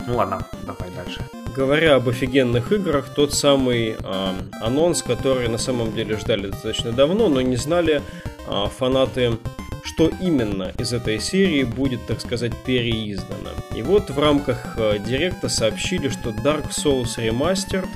Ну 0.08 0.16
ладно, 0.16 0.46
давай 0.63 0.90
дальше. 0.96 1.25
Говоря 1.56 1.96
об 1.96 2.08
офигенных 2.08 2.72
играх, 2.72 3.10
тот 3.13 3.34
самый 3.34 3.98
э, 4.00 4.34
анонс, 4.62 5.04
который 5.04 5.50
на 5.50 5.58
самом 5.58 5.92
деле 5.92 6.18
ждали 6.18 6.48
достаточно 6.48 6.94
давно, 6.94 7.28
но 7.28 7.42
не 7.42 7.58
знали 7.58 8.01
э, 8.48 8.66
фанаты, 8.78 9.38
что 9.93 10.10
именно 10.21 10.71
из 10.77 10.93
этой 10.93 11.19
серии 11.19 11.63
будет, 11.63 12.05
так 12.05 12.21
сказать, 12.21 12.53
переиздано. 12.65 13.50
И 13.75 13.81
вот 13.81 14.10
в 14.10 14.17
рамках 14.17 14.75
э, 14.77 15.00
директа 15.00 15.50
сообщили, 15.50 16.07
что 16.07 16.29
Dark 16.29 16.69
Souls 16.69 17.17
Remastered 17.17 17.88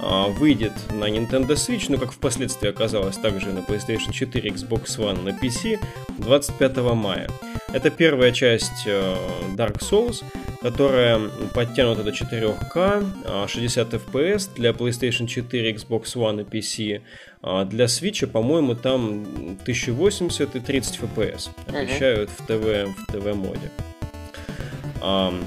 э, 0.00 0.30
выйдет 0.30 0.72
на 0.92 1.08
Nintendo 1.08 1.54
Switch, 1.54 1.86
ну 1.88 1.98
как 1.98 2.12
впоследствии 2.12 2.68
оказалось, 2.68 3.16
также 3.16 3.48
на 3.52 3.60
PlayStation 3.60 4.12
4, 4.12 4.50
Xbox 4.50 4.98
One, 4.98 5.22
на 5.22 5.30
PC 5.30 5.80
25 6.18 6.76
мая. 6.94 7.28
Это 7.72 7.90
первая 7.90 8.32
часть 8.32 8.84
э, 8.86 9.14
Dark 9.56 9.78
Souls, 9.78 10.24
которая 10.60 11.20
подтянута 11.54 12.02
до 12.02 12.10
4К, 12.10 13.48
60 13.48 13.94
FPS 13.94 14.50
для 14.56 14.70
PlayStation 14.70 15.26
4, 15.26 15.72
Xbox 15.74 16.16
One 16.16 16.40
и 16.40 16.44
PC. 16.44 17.00
А 17.42 17.64
для 17.64 17.84
Switch, 17.84 18.26
по-моему, 18.26 18.74
там 18.74 19.22
1080 19.62 20.56
и 20.56 20.60
30 20.60 21.00
FPS 21.00 21.48
обещают 21.68 22.30
в 22.30 22.46
ТВ, 22.46 22.88
в 22.98 23.12
ТВ-моде. 23.12 23.70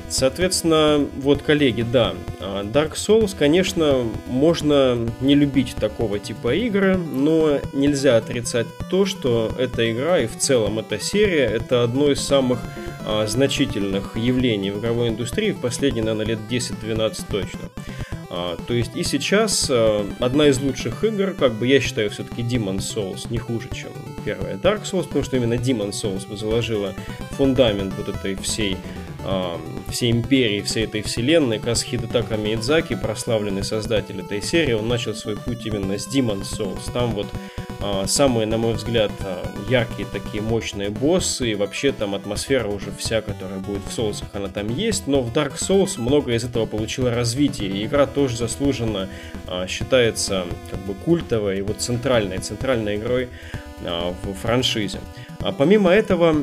Соответственно, 0.10 1.07
вот, 1.17 1.43
коллеги, 1.43 1.83
да, 1.83 2.15
а, 2.39 2.63
Dark 2.63 2.93
Souls, 2.93 3.36
конечно, 3.38 4.03
можно 4.27 4.98
не 5.22 5.36
любить 5.36 5.75
такого 5.75 6.19
типа 6.19 6.55
игры, 6.55 6.98
но 6.98 7.60
нельзя 7.72 8.17
отрицать 8.17 8.67
то, 8.89 9.05
что 9.05 9.51
эта 9.57 9.91
игра 9.91 10.19
и 10.19 10.27
в 10.27 10.38
целом 10.38 10.79
эта 10.79 11.00
серия 11.00 11.45
это 11.45 11.83
одно 11.83 12.12
из 12.12 12.19
самых 12.22 12.62
а, 13.05 13.27
значительных 13.27 14.17
явлений 14.17 14.72
в 14.72 14.79
игровой 14.79 15.10
индустрии 15.10 15.51
в 15.51 15.62
последние, 15.62 16.03
наверное, 16.03 16.36
лет 16.36 16.39
10-12 16.50 17.25
точно. 17.31 17.60
А, 18.29 18.57
то 18.67 18.74
есть 18.74 18.95
и 18.95 19.03
сейчас 19.03 19.69
одна 20.19 20.48
из 20.48 20.60
лучших 20.60 21.03
игр, 21.03 21.33
как 21.38 21.53
бы 21.53 21.67
я 21.67 21.79
считаю, 21.79 22.10
все-таки 22.10 22.41
Demon 22.41 22.77
Souls 22.77 23.27
не 23.29 23.38
хуже, 23.38 23.69
чем 23.72 23.89
первая 24.25 24.57
Dark 24.57 24.83
Souls, 24.83 25.03
потому 25.03 25.24
что 25.24 25.38
именно 25.38 25.53
Demon 25.53 25.91
Souls 25.91 26.36
заложила 26.36 26.93
фундамент 27.31 27.93
вот 27.98 28.10
этой 28.10 28.36
всей 28.36 28.77
всей 29.89 30.12
империи, 30.12 30.62
всей 30.62 30.86
этой 30.86 31.01
вселенной, 31.01 31.58
как 31.58 31.68
раз 31.68 31.84
Хидетака 31.84 32.36
Миядзаки, 32.38 32.96
прославленный 32.96 33.63
создатель 33.63 34.20
этой 34.20 34.42
серии, 34.42 34.74
он 34.74 34.88
начал 34.88 35.15
свой 35.15 35.38
путь 35.38 35.65
именно 35.65 35.98
с 35.98 36.08
Demon 36.08 36.42
Souls. 36.42 36.92
Там 36.92 37.12
вот 37.12 37.27
а, 37.86 38.08
самые, 38.08 38.48
на 38.48 38.58
мой 38.58 38.75
взгляд, 38.75 39.12
а, 39.20 39.44
яркие 39.70 40.08
такие 40.10 40.42
мощные 40.42 40.89
боссы, 40.89 41.51
и 41.51 41.56
вообще 41.56 41.92
там 41.92 42.15
атмосфера 42.15 42.70
уже 42.70 42.94
вся, 42.98 43.22
которая 43.22 43.60
будет 43.60 43.82
в 43.86 43.92
Соусах, 43.92 44.30
она 44.32 44.48
там 44.48 44.70
есть, 44.70 45.06
но 45.06 45.22
в 45.22 45.34
Dark 45.34 45.58
Souls 45.58 46.00
много 46.00 46.34
из 46.34 46.46
этого 46.46 46.65
получило 46.65 47.13
развитие, 47.13 47.70
и 47.70 47.86
игра 47.86 48.08
тоже 48.08 48.38
заслуженно 48.38 49.10
а, 49.48 49.68
считается 49.68 50.46
как 50.72 50.80
бы 50.86 50.94
культовой 50.94 51.58
и 51.58 51.62
вот 51.62 51.82
центральной, 51.82 52.38
центральной 52.38 52.96
игрой 52.96 53.27
в 53.82 54.34
франшизе. 54.42 55.01
А 55.39 55.51
помимо 55.51 55.89
этого, 55.92 56.38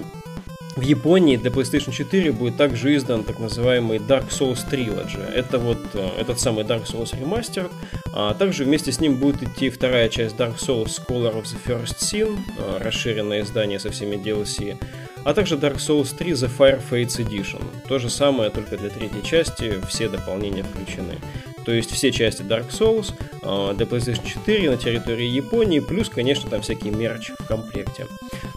в 0.76 0.82
Японии 0.82 1.36
для 1.36 1.50
PlayStation 1.50 1.92
4 1.92 2.32
будет 2.32 2.56
также 2.56 2.94
издан 2.96 3.24
так 3.24 3.38
называемый 3.38 3.98
Dark 3.98 4.28
Souls 4.28 4.58
Trilogy. 4.70 5.20
Это 5.32 5.58
вот 5.58 5.78
э, 5.94 6.08
этот 6.18 6.38
самый 6.38 6.64
Dark 6.64 6.84
Souls 6.86 7.12
Remastered. 7.18 7.70
А 8.12 8.34
также 8.34 8.64
вместе 8.64 8.92
с 8.92 9.00
ним 9.00 9.16
будет 9.16 9.42
идти 9.42 9.70
вторая 9.70 10.08
часть 10.08 10.36
Dark 10.36 10.58
Souls 10.58 10.86
Scholar 10.86 11.34
of 11.34 11.44
the 11.44 11.58
First 11.66 11.98
Sin, 11.98 12.38
э, 12.58 12.78
расширенное 12.78 13.42
издание 13.42 13.78
со 13.78 13.90
всеми 13.90 14.16
DLC. 14.16 14.76
А 15.24 15.34
также 15.34 15.56
Dark 15.56 15.76
Souls 15.76 16.16
3 16.16 16.32
The 16.32 16.50
Fire 16.58 16.80
Fates 16.90 17.18
Edition. 17.18 17.62
То 17.88 17.98
же 17.98 18.08
самое, 18.08 18.50
только 18.50 18.76
для 18.76 18.88
третьей 18.90 19.22
части, 19.22 19.74
все 19.88 20.08
дополнения 20.08 20.62
включены. 20.62 21.16
То 21.64 21.72
есть 21.72 21.90
все 21.92 22.10
части 22.10 22.42
Dark 22.42 22.70
Souls 22.70 23.12
э, 23.42 23.74
для 23.74 23.86
PlayStation 23.86 24.26
4 24.26 24.70
на 24.70 24.76
территории 24.76 25.26
Японии, 25.26 25.80
плюс, 25.80 26.08
конечно, 26.08 26.48
там 26.48 26.62
всякие 26.62 26.92
мерч 26.92 27.30
в 27.38 27.46
комплекте. 27.46 28.06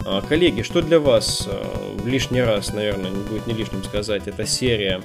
Э, 0.06 0.22
коллеги, 0.26 0.62
что 0.62 0.82
для 0.82 1.00
вас 1.00 1.46
э, 1.50 1.98
лишний 2.04 2.42
раз, 2.42 2.72
наверное, 2.72 3.10
не 3.10 3.22
будет 3.24 3.46
не 3.46 3.54
лишним 3.54 3.84
сказать, 3.84 4.26
эта 4.26 4.46
серия 4.46 5.02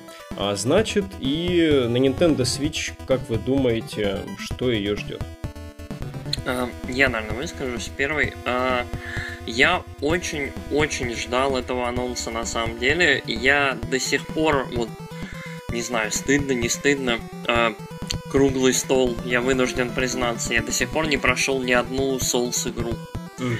значит, 0.53 1.05
и 1.19 1.85
на 1.89 1.97
Nintendo 1.97 2.39
Switch, 2.39 2.93
как 3.07 3.19
вы 3.29 3.37
думаете, 3.37 4.19
что 4.37 4.71
ее 4.71 4.95
ждет? 4.95 5.21
Я, 6.87 7.09
наверное, 7.09 7.37
выскажусь 7.37 7.91
первый. 7.95 8.33
Я 9.45 9.83
очень-очень 10.01 11.15
ждал 11.15 11.57
этого 11.57 11.87
анонса 11.89 12.31
на 12.31 12.45
самом 12.45 12.79
деле. 12.79 13.21
Я 13.25 13.77
до 13.89 13.99
сих 13.99 14.25
пор, 14.27 14.67
вот, 14.73 14.89
не 15.71 15.81
знаю, 15.81 16.11
стыдно, 16.11 16.53
не 16.53 16.69
стыдно, 16.69 17.19
круглый 18.29 18.73
стол, 18.73 19.15
я 19.25 19.41
вынужден 19.41 19.91
признаться, 19.91 20.53
я 20.53 20.61
до 20.61 20.71
сих 20.71 20.89
пор 20.89 21.07
не 21.07 21.17
прошел 21.17 21.61
ни 21.61 21.71
одну 21.71 22.17
Souls 22.17 22.69
игру. 22.69 22.93
Mm. 23.37 23.57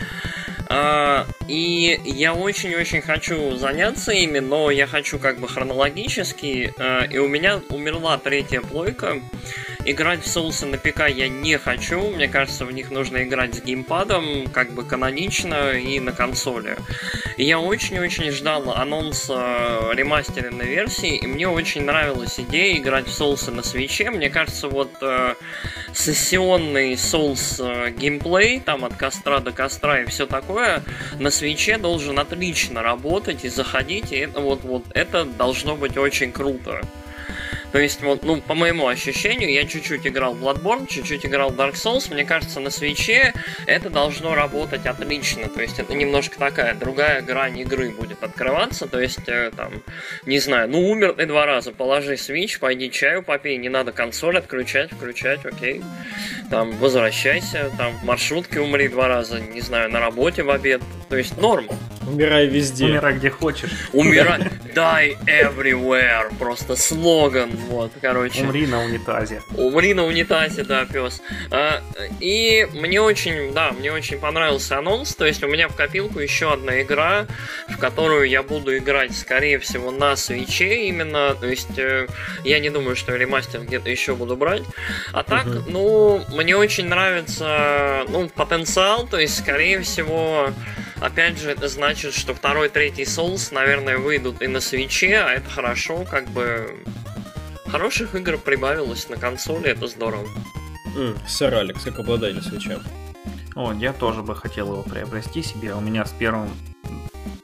Uh, 0.70 1.26
и 1.48 2.00
я 2.06 2.36
очень-очень 2.36 3.02
хочу 3.02 3.56
заняться 3.56 4.12
ими, 4.12 4.38
но 4.38 4.70
я 4.70 4.86
хочу 4.86 5.18
как 5.18 5.40
бы 5.40 5.48
хронологически. 5.48 6.72
Uh, 6.78 7.12
и 7.12 7.18
у 7.18 7.28
меня 7.28 7.60
умерла 7.70 8.20
третья 8.20 8.62
плойка. 8.62 9.20
Играть 9.86 10.24
в 10.24 10.28
соусы 10.28 10.66
на 10.66 10.78
ПК 10.78 11.08
я 11.08 11.30
не 11.30 11.58
хочу. 11.58 12.02
Мне 12.12 12.28
кажется, 12.28 12.66
в 12.66 12.72
них 12.72 12.92
нужно 12.92 13.24
играть 13.24 13.56
с 13.56 13.62
геймпадом, 13.62 14.48
как 14.48 14.72
бы 14.72 14.84
канонично 14.84 15.72
и 15.72 16.02
на 16.02 16.12
консоли. 16.12 16.76
Я 17.38 17.60
очень-очень 17.60 18.32
ждал 18.32 18.72
анонс 18.72 19.30
ремастеренной 19.30 20.68
версии, 20.68 21.16
и 21.16 21.26
мне 21.26 21.48
очень 21.48 21.84
нравилась 21.84 22.38
идея 22.40 22.78
играть 22.78 23.08
в 23.08 23.14
соусы 23.14 23.52
на 23.52 23.64
свече. 23.64 24.12
Мне 24.12 24.30
кажется, 24.30 24.68
вот 24.68 24.92
э, 25.02 25.36
сессионный 25.94 26.98
соус 26.98 27.62
э, 27.62 27.92
геймплей, 27.92 28.60
там 28.60 28.84
от 28.84 28.96
костра 28.96 29.40
до 29.40 29.54
костра 29.54 30.02
и 30.02 30.06
все 30.06 30.26
такое, 30.26 30.84
на 31.20 31.32
свече 31.32 31.78
должен 31.78 32.20
отлично 32.20 32.84
работать 32.84 33.46
и 33.46 33.50
заходить, 33.50 34.12
и 34.12 34.18
это 34.18 34.42
вот, 34.42 34.64
вот 34.64 34.84
это 34.94 35.24
должно 35.24 35.78
быть 35.78 35.98
очень 35.98 36.34
круто. 36.34 36.82
То 37.72 37.80
есть, 37.80 38.02
вот, 38.02 38.24
ну, 38.24 38.42
по 38.42 38.56
моему 38.56 38.88
ощущению, 38.88 39.52
я 39.52 39.66
чуть-чуть 39.66 40.08
играл 40.08 40.34
в 40.34 40.44
Bloodborne, 40.44 40.88
чуть-чуть 40.88 41.26
играл 41.26 41.52
в 41.52 41.60
Dark 41.60 41.74
Souls. 41.74 42.12
Мне 42.14 42.26
кажется, 42.26 42.60
на 42.60 42.70
свече 42.70 43.34
это 43.68 43.90
должно 43.90 44.36
работать 44.36 44.86
отлично. 44.86 45.48
То 45.50 45.62
есть, 45.62 45.80
это 45.80 45.94
немножко 45.94 46.40
такая 46.40 46.74
другая 46.74 47.22
грань 47.22 47.60
игры 47.60 47.92
будет 47.92 48.24
открываться. 48.24 48.88
То 48.88 49.00
есть, 49.00 49.28
э, 49.28 49.52
там, 49.56 49.84
не 50.26 50.40
знаю, 50.40 50.70
ну, 50.70 50.90
умер 50.90 51.14
ты 51.14 51.26
два 51.26 51.46
раза, 51.46 51.72
положи 51.72 52.18
свич, 52.18 52.60
пойди 52.60 52.90
чаю 52.90 53.24
попей, 53.24 53.58
не 53.58 53.70
надо 53.70 53.92
консоль 53.92 54.38
отключать, 54.38 54.92
включать, 54.92 55.46
окей. 55.46 55.82
Там, 56.50 56.72
возвращайся, 56.78 57.72
там, 57.78 57.94
в 57.98 58.04
маршрутке 58.04 58.60
умри 58.60 58.88
два 58.88 59.08
раза, 59.08 59.40
не 59.40 59.62
знаю, 59.62 59.92
на 59.92 60.00
работе 60.00 60.44
в 60.44 60.50
обед. 60.50 60.82
То 61.10 61.16
есть, 61.16 61.38
норм. 61.38 61.68
Умирай 62.08 62.48
везде. 62.48 62.86
Умирай 62.86 63.16
где 63.16 63.30
хочешь. 63.30 63.72
Умирай. 63.94 64.42
Die 64.74 65.18
everywhere. 65.26 66.32
Просто 66.40 66.76
слоган. 66.76 67.52
Вот, 67.70 67.92
короче. 68.02 68.44
Умри 68.44 68.66
на 68.66 68.84
унитазе. 68.84 69.42
Умри 69.56 69.94
на 69.94 70.06
унитазе, 70.06 70.64
да, 70.64 70.86
пес. 70.86 71.22
А, 71.52 71.82
и 72.20 72.68
мне 72.74 73.02
очень, 73.02 73.54
да, 73.54 73.72
мне 73.72 73.92
очень 73.92 74.20
понравился 74.20 74.78
анонс. 74.78 75.14
То 75.16 75.26
есть 75.26 75.44
у 75.44 75.48
меня 75.48 75.68
в 75.68 75.76
копилку 75.76 76.20
еще 76.20 76.54
одна 76.54 76.82
игра, 76.82 77.28
в 77.68 77.78
которую 77.78 78.28
я 78.28 78.42
буду 78.42 78.76
играть, 78.76 79.16
скорее 79.16 79.60
всего, 79.60 79.92
на 79.92 80.16
свече 80.16 80.88
именно. 80.88 81.36
То 81.36 81.48
есть 81.48 81.78
э, 81.78 82.08
я 82.44 82.60
не 82.60 82.70
думаю, 82.70 82.96
что 82.96 83.16
ремастер 83.16 83.62
где-то 83.62 83.90
еще 83.90 84.16
буду 84.16 84.36
брать. 84.36 84.64
А 85.14 85.24
так, 85.24 85.46
угу. 85.46 85.64
ну, 85.68 86.26
мне 86.40 86.56
очень 86.56 86.88
нравится, 86.88 88.06
ну, 88.08 88.30
потенциал. 88.30 89.06
То 89.08 89.20
есть, 89.20 89.38
скорее 89.38 89.82
всего, 89.82 90.54
Опять 91.02 91.40
же, 91.40 91.52
это 91.52 91.70
значит, 91.70 92.14
что 92.14 92.34
второй, 92.34 92.68
третий 92.68 93.04
Souls, 93.04 93.54
наверное, 93.54 93.98
выйдут 93.98 94.42
и 94.42 94.48
на 94.48 94.60
свече, 94.60 95.20
а 95.20 95.32
это 95.32 95.50
хорошо, 95.50 96.04
как 96.04 96.28
бы... 96.30 96.84
Хороших 97.68 98.16
игр 98.16 98.38
прибавилось 98.38 99.08
на 99.08 99.16
консоли, 99.16 99.70
это 99.70 99.88
здорово. 99.88 100.28
Mm, 100.98 101.18
сэр 101.26 101.54
Алекс, 101.54 101.84
как 101.84 102.00
обладатель 102.00 102.42
свеча. 102.42 102.82
О, 103.56 103.72
я 103.74 103.94
тоже 103.94 104.24
бы 104.24 104.36
хотел 104.36 104.74
его 104.74 104.84
приобрести 104.84 105.42
себе. 105.42 105.74
У 105.74 105.80
меня 105.80 106.04
с 106.04 106.12
первым 106.12 106.50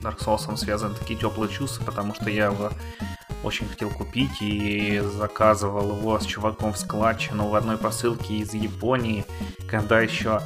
Dark 0.02 0.18
Souls 0.18 0.58
связаны 0.58 0.96
такие 0.96 1.18
теплые 1.18 1.50
чувства, 1.50 1.86
потому 1.86 2.14
что 2.14 2.30
я 2.30 2.46
его 2.46 2.72
очень 3.46 3.68
хотел 3.68 3.90
купить 3.90 4.42
и 4.42 5.00
заказывал 5.00 5.96
его 5.96 6.20
с 6.20 6.26
чуваком 6.26 6.74
в 6.74 6.78
складчину 6.78 7.48
в 7.48 7.56
одной 7.56 7.78
посылке 7.78 8.36
из 8.36 8.54
Японии, 8.54 9.26
когда 9.70 10.02
еще 10.02 10.42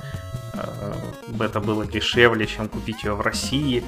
Э, 0.60 0.94
это 1.40 1.60
было 1.60 1.86
дешевле, 1.86 2.46
чем 2.48 2.70
купить 2.70 3.04
ее 3.04 3.14
в 3.14 3.22
России. 3.22 3.84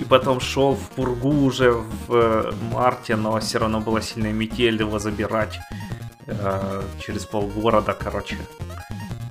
И 0.00 0.04
потом 0.04 0.40
шел 0.40 0.74
в 0.74 0.90
Пургу 0.90 1.44
уже 1.44 1.72
в 1.72 1.86
э, 2.10 2.52
марте, 2.72 3.16
но 3.16 3.38
все 3.40 3.58
равно 3.58 3.80
была 3.80 4.00
сильная 4.00 4.32
метель 4.32 4.78
его 4.78 4.98
забирать 4.98 5.58
э, 6.26 6.82
через 7.00 7.24
полгорода, 7.24 7.94
короче. 7.94 8.36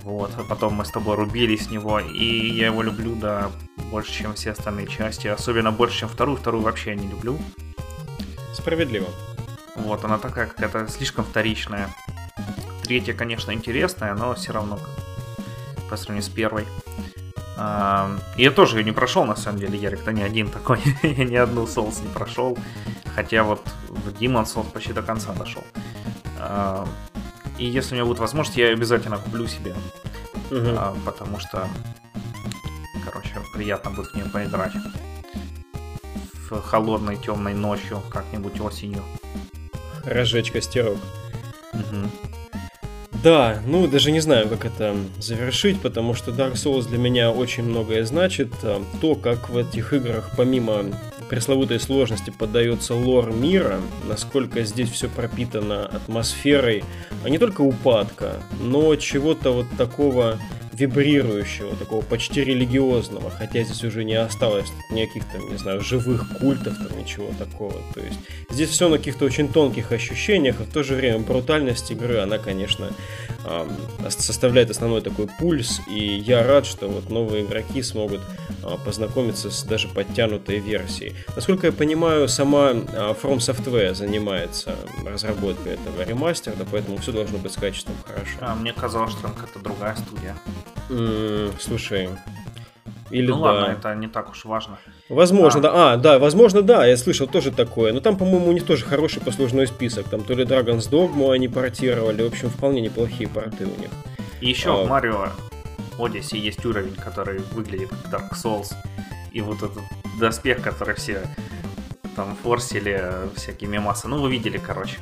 Вот, 0.04 0.32
а 0.38 0.43
потом 0.43 0.76
мы 0.76 0.86
с 0.86 0.91
тобой 0.91 1.15
рубили 1.15 1.58
с 1.58 1.70
него, 1.70 2.00
и 2.00 2.50
я 2.50 2.67
его 2.67 2.82
люблю, 2.82 3.15
да, 3.15 3.52
больше, 3.91 4.12
чем 4.13 4.34
все 4.36 4.52
остальные 4.52 4.88
части. 4.88 5.28
Особенно 5.28 5.72
больше, 5.72 6.00
чем 6.00 6.10
вторую. 6.10 6.38
Вторую 6.38 6.63
вообще 6.63 6.91
я 6.91 6.96
не 6.96 7.08
люблю. 7.08 7.38
Справедливо. 8.58 9.08
Вот, 9.76 10.04
она 10.04 10.17
такая 10.17 10.48
какая-то 10.48 10.88
слишком 10.88 11.24
вторичная. 11.24 11.89
Третья, 12.84 13.13
конечно, 13.13 13.52
интересная, 13.52 14.15
но 14.15 14.34
все 14.34 14.52
равно 14.52 14.80
по 15.89 15.96
сравнению 15.96 16.24
с 16.24 16.34
первой. 16.34 16.65
И 18.38 18.43
я 18.43 18.52
тоже 18.52 18.80
ее 18.80 18.84
не 18.84 18.91
прошел, 18.91 19.26
на 19.26 19.36
самом 19.36 19.60
деле, 19.60 19.78
Ярик-то 19.78 20.12
не 20.12 20.24
один 20.24 20.50
такой, 20.50 20.80
я 21.04 21.26
ни 21.26 21.36
одну 21.36 21.65
Souls 21.65 22.02
не 22.02 22.12
прошел, 22.12 22.58
хотя 23.15 23.43
вот 23.43 23.62
в 23.89 24.10
Demon 24.10 24.46
Souls 24.46 24.72
почти 24.72 24.93
до 24.93 25.04
конца 25.04 25.34
дошел. 25.34 25.63
И 27.60 27.65
если 27.65 27.93
у 27.93 27.96
меня 27.96 28.06
будет 28.06 28.20
возможность, 28.20 28.58
я 28.58 28.70
обязательно 28.70 29.17
куплю 29.17 29.48
себе, 29.48 29.76
угу. 30.52 31.00
потому 31.06 31.39
что, 31.39 31.67
короче, 33.06 33.34
приятно 33.54 33.91
будет 33.91 34.12
в 34.12 34.15
нее 34.15 34.26
поиграть. 34.26 34.74
Холодной 36.50 37.18
темной 37.18 37.54
ночью, 37.54 38.02
как-нибудь 38.10 38.60
осенью. 38.60 39.04
Разжечь 40.06 40.52
костерок. 40.52 40.98
Угу. 41.74 42.10
Да, 43.24 43.62
ну 43.66 43.88
даже 43.88 44.12
не 44.12 44.20
знаю, 44.20 44.48
как 44.48 44.66
это 44.66 44.96
завершить, 45.20 45.82
потому 45.82 46.14
что 46.14 46.32
Dark 46.32 46.54
Souls 46.54 46.88
для 46.88 46.98
меня 46.98 47.32
очень 47.32 47.64
многое 47.64 48.06
значит. 48.06 48.54
А, 48.64 48.82
то, 49.02 49.16
как 49.16 49.50
в 49.50 49.58
этих 49.58 49.92
играх 49.94 50.32
помимо 50.38 50.86
пресловутой 51.28 51.80
сложности 51.80 52.30
поддается 52.30 52.94
лор 52.94 53.32
мира, 53.32 53.80
насколько 54.08 54.64
здесь 54.64 54.92
все 54.92 55.10
пропитано 55.10 55.86
атмосферой, 55.86 56.84
а 57.24 57.30
не 57.30 57.38
только 57.38 57.62
упадка, 57.62 58.36
но 58.62 58.96
чего-то 58.96 59.52
вот 59.52 59.66
такого 59.78 60.38
вибрирующего, 60.78 61.76
такого 61.76 62.02
почти 62.02 62.44
религиозного, 62.44 63.30
хотя 63.32 63.63
здесь 63.63 63.84
уже 63.84 64.04
не 64.04 64.16
осталось 64.16 64.72
никаких 64.92 65.24
там, 65.26 65.50
не 65.52 65.58
знаю, 65.58 65.82
живых 65.82 66.38
культов, 66.40 66.78
там 66.78 66.98
ничего 66.98 67.30
такого. 67.38 67.74
То 67.94 68.02
есть 68.02 68.20
здесь 68.50 68.70
все 68.70 68.90
на 68.90 68.98
каких-то 68.98 69.26
очень 69.26 69.48
тонких 69.52 69.92
ощущениях, 69.92 70.58
а 70.60 70.63
в 70.63 70.72
то 70.72 70.84
же 70.84 70.96
время 70.96 71.20
брутальность 71.20 71.92
игры, 71.92 72.20
она, 72.20 72.38
конечно, 72.38 72.92
составляет 74.10 74.70
основной 74.70 75.02
такой 75.02 75.28
пульс, 75.40 75.82
и 75.88 76.00
я 76.00 76.44
рад, 76.44 76.66
что 76.66 76.88
вот 76.88 77.10
новые 77.10 77.46
игроки 77.46 77.82
смогут 77.82 78.22
э, 78.63 78.76
познакомиться 78.86 79.50
с 79.50 79.63
даже 79.63 79.88
подтянутой 79.88 80.60
версией. 80.60 81.16
Насколько 81.36 81.68
я 81.68 81.74
понимаю, 81.74 82.28
сама 82.28 82.72
э, 82.72 82.76
From 83.22 83.38
Software 83.38 83.94
занимается 83.94 84.76
разработкой 85.06 85.74
этого 85.74 86.04
ремастера, 86.04 86.56
поэтому 86.72 86.98
все 86.98 87.12
должно 87.12 87.38
быть 87.38 87.54
с 87.54 87.56
качеством 87.56 87.96
хорошо. 88.06 88.38
А 88.42 88.56
мне 88.56 88.74
казалось, 88.74 89.12
что 89.12 89.28
это 89.28 89.60
другая 89.60 89.96
студия. 89.96 90.36
Слушай, 91.60 92.10
или 93.10 93.28
ну 93.28 93.41
да. 93.41 93.52
ладно, 93.52 93.71
это 93.71 93.95
не 93.95 94.08
так 94.08 94.32
уж 94.32 94.45
важно. 94.45 94.78
Возможно, 95.10 95.60
а. 95.60 95.63
да. 95.63 95.93
А, 95.93 95.97
да, 95.97 96.19
возможно, 96.19 96.62
да, 96.62 96.86
я 96.86 96.97
слышал 96.97 97.28
тоже 97.28 97.52
такое. 97.52 97.93
Но 97.93 98.02
там, 98.02 98.17
по-моему, 98.17 98.50
у 98.50 98.52
них 98.52 98.65
тоже 98.65 98.86
хороший 98.86 99.21
послужной 99.21 99.67
список. 99.67 100.10
Там 100.10 100.23
то 100.23 100.34
ли 100.34 100.43
Dragon's 100.43 100.89
Dogma 100.89 101.34
они 101.34 101.47
портировали. 101.47 102.23
В 102.23 102.28
общем, 102.28 102.50
вполне 102.50 102.82
неплохие 102.82 103.30
порты 103.30 103.65
у 103.65 103.80
них. 103.80 103.89
И 104.41 104.50
еще 104.50 104.73
а... 104.73 104.84
в 104.84 104.91
Mario 104.91 105.30
Odyssey 105.97 106.38
есть 106.38 106.65
уровень, 106.65 106.95
который 106.95 107.39
выглядит 107.54 107.89
как 108.12 108.21
Dark 108.21 108.34
Souls. 108.34 108.73
И 109.32 109.41
вот 109.41 109.58
этот 109.58 109.84
доспех, 110.19 110.62
который 110.62 110.95
все 110.95 111.21
там 112.15 112.36
форсили 112.43 113.02
всякие 113.36 113.80
массы. 113.80 114.08
Ну, 114.08 114.19
вы 114.21 114.32
видели, 114.32 114.58
короче. 114.58 114.97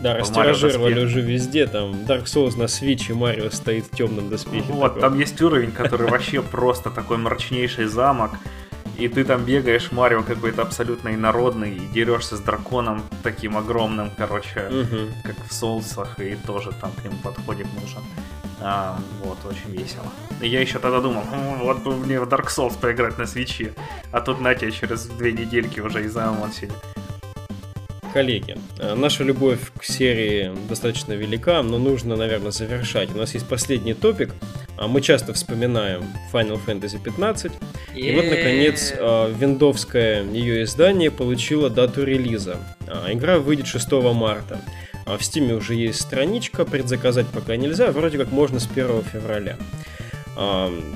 Да, 0.00 0.16
растиражировали 0.16 1.04
уже 1.04 1.20
везде, 1.20 1.66
там 1.66 1.92
Dark 2.06 2.24
Souls 2.24 2.56
на 2.56 2.64
Switch 2.64 3.10
и 3.10 3.12
Марио 3.12 3.50
стоит 3.50 3.86
в 3.86 3.96
темном 3.96 4.30
доспехе. 4.30 4.72
Вот, 4.72 4.94
такой. 4.94 5.00
там 5.02 5.18
есть 5.18 5.40
уровень, 5.42 5.72
который 5.72 6.08
вообще 6.08 6.42
просто 6.50 6.90
такой 6.90 7.18
мрачнейший 7.18 7.86
замок, 7.86 8.30
И 8.98 9.08
ты 9.08 9.24
там 9.24 9.44
бегаешь, 9.44 9.92
Марио 9.92 10.22
какой-то 10.22 10.62
абсолютно 10.62 11.14
инородный, 11.14 11.76
и 11.76 11.80
дерешься 11.94 12.36
с 12.36 12.40
драконом 12.40 13.02
таким 13.22 13.56
огромным, 13.56 14.10
короче, 14.16 14.68
угу. 14.68 15.12
как 15.24 15.36
в 15.46 15.52
Соусах, 15.52 16.20
и 16.20 16.36
тоже 16.46 16.70
там 16.80 16.92
к 16.92 17.04
нему 17.04 17.16
подходит 17.22 17.66
нужен. 17.80 18.02
А, 18.62 18.98
вот, 19.22 19.38
очень 19.44 19.70
весело. 19.70 20.04
И 20.40 20.48
я 20.48 20.60
еще 20.60 20.78
тогда 20.78 21.00
думал, 21.00 21.22
вот 21.58 21.78
бы 21.82 21.96
мне 21.96 22.20
в 22.20 22.28
Dark 22.28 22.48
Souls 22.48 22.78
поиграть 22.78 23.18
на 23.18 23.26
свече. 23.26 23.72
А 24.12 24.20
тут 24.20 24.40
на 24.40 24.54
тебе 24.54 24.70
через 24.70 25.06
две 25.06 25.32
недельки 25.32 25.80
уже 25.80 26.04
и 26.04 26.08
заанонсили. 26.08 26.72
Коллеги, 28.12 28.56
э, 28.78 28.94
наша 28.94 29.22
любовь 29.22 29.60
к 29.78 29.84
серии 29.84 30.50
достаточно 30.68 31.12
велика, 31.12 31.62
но 31.62 31.78
нужно, 31.78 32.16
наверное, 32.16 32.50
завершать. 32.50 33.10
У 33.14 33.18
нас 33.18 33.34
есть 33.34 33.46
последний 33.46 33.94
топик. 33.94 34.34
А 34.76 34.88
мы 34.88 35.00
часто 35.00 35.32
вспоминаем 35.34 36.04
Final 36.32 36.58
Fantasy 36.66 37.00
15. 37.00 37.52
И 37.94 38.12
вот, 38.12 38.24
наконец, 38.24 38.92
э, 38.96 39.34
виндовское 39.38 40.24
ее 40.24 40.62
издание 40.64 41.10
получило 41.10 41.68
дату 41.70 42.02
релиза. 42.02 42.56
А, 42.88 43.12
игра 43.12 43.38
выйдет 43.38 43.66
6 43.66 44.12
марта. 44.12 44.60
А 45.04 45.16
в 45.16 45.20
Steam 45.20 45.52
уже 45.52 45.74
есть 45.74 46.00
страничка, 46.00 46.64
предзаказать 46.64 47.26
пока 47.26 47.56
нельзя, 47.56 47.90
вроде 47.92 48.18
как 48.18 48.32
можно 48.32 48.58
с 48.58 48.66
1 48.66 49.02
февраля. 49.02 49.56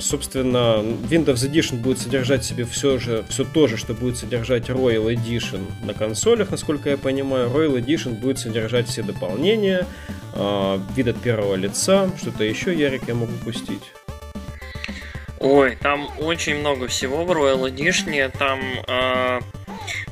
Собственно, 0.01 0.83
Windows 1.11 1.47
Edition 1.47 1.77
будет 1.77 1.99
содержать 1.99 2.45
себе 2.45 2.65
все, 2.65 2.99
же, 2.99 3.27
все 3.29 3.45
то 3.45 3.67
же, 3.67 3.77
что 3.77 3.93
будет 3.93 4.17
содержать 4.17 4.71
Royal 4.71 5.15
Edition 5.15 5.61
на 5.85 5.93
консолях, 5.93 6.51
насколько 6.51 6.89
я 6.89 6.97
понимаю. 6.97 7.51
Royal 7.51 7.79
Edition 7.79 8.13
будет 8.13 8.39
содержать 8.39 8.89
все 8.89 9.03
дополнения, 9.03 9.87
а, 10.33 10.81
вид 10.97 11.09
от 11.09 11.21
первого 11.21 11.57
лица, 11.57 12.11
что-то 12.17 12.43
еще, 12.43 12.75
Ярик, 12.75 13.03
я 13.07 13.15
могу 13.15 13.35
пустить. 13.45 13.83
Ой, 15.41 15.77
там 15.77 16.09
очень 16.21 16.61
много 16.61 16.89
всего 16.89 17.27
в 17.27 17.31
Royal 17.31 17.71
Edition, 17.71 18.33
там 18.39 18.61
э, 18.89 19.41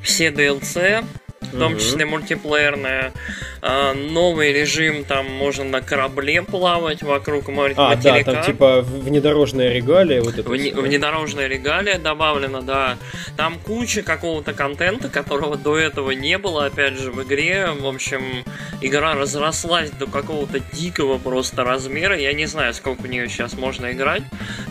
все 0.02 0.28
DLC, 0.28 1.06
в 1.52 1.58
том 1.58 1.78
числе 1.78 2.06
мультиплеерная. 2.06 3.12
А, 3.60 3.94
новый 3.94 4.52
режим, 4.52 5.04
там 5.04 5.30
можно 5.30 5.64
на 5.64 5.80
корабле 5.82 6.42
плавать 6.42 7.02
вокруг 7.02 7.48
моря. 7.48 7.74
А, 7.76 7.94
да, 7.94 8.22
там 8.24 8.42
типа 8.42 8.82
внедорожная 8.82 9.72
регалия. 9.72 10.20
Вот 10.22 10.38
это 10.38 10.48
Вне, 10.50 10.74
внедорожная 10.74 11.46
регалия 11.46 11.98
добавлена, 11.98 12.62
да. 12.62 12.98
Там 13.36 13.58
куча 13.58 14.02
какого-то 14.02 14.52
контента, 14.52 15.08
которого 15.08 15.56
до 15.56 15.78
этого 15.78 16.10
не 16.10 16.38
было, 16.38 16.66
опять 16.66 16.98
же, 16.98 17.12
в 17.12 17.22
игре. 17.22 17.68
В 17.78 17.86
общем, 17.86 18.44
игра 18.80 19.14
разрослась 19.14 19.90
до 19.90 20.06
какого-то 20.06 20.58
дикого 20.72 21.18
просто 21.18 21.62
размера. 21.62 22.18
Я 22.18 22.32
не 22.32 22.46
знаю, 22.46 22.74
сколько 22.74 23.02
в 23.02 23.06
нее 23.06 23.28
сейчас 23.28 23.54
можно 23.54 23.92
играть. 23.92 24.22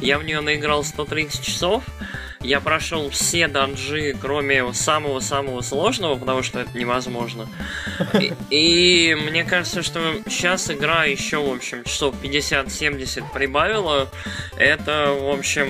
Я 0.01 0.17
в 0.17 0.23
нее 0.23 0.41
наиграл 0.41 0.83
130 0.83 1.41
часов. 1.41 1.83
Я 2.43 2.59
прошел 2.59 3.09
все 3.09 3.47
данжи, 3.47 4.15
кроме 4.19 4.73
самого-самого 4.73 5.61
сложного, 5.61 6.15
потому 6.15 6.41
что 6.41 6.59
это 6.59 6.77
невозможно. 6.77 7.47
И, 8.19 8.33
и 8.49 9.15
мне 9.15 9.43
кажется, 9.43 9.83
что 9.83 9.99
сейчас 10.27 10.71
игра 10.71 11.05
еще, 11.05 11.37
в 11.37 11.53
общем, 11.53 11.83
часов 11.83 12.15
50-70 12.21 13.23
прибавила. 13.33 14.09
Это, 14.57 15.15
в 15.19 15.29
общем, 15.29 15.67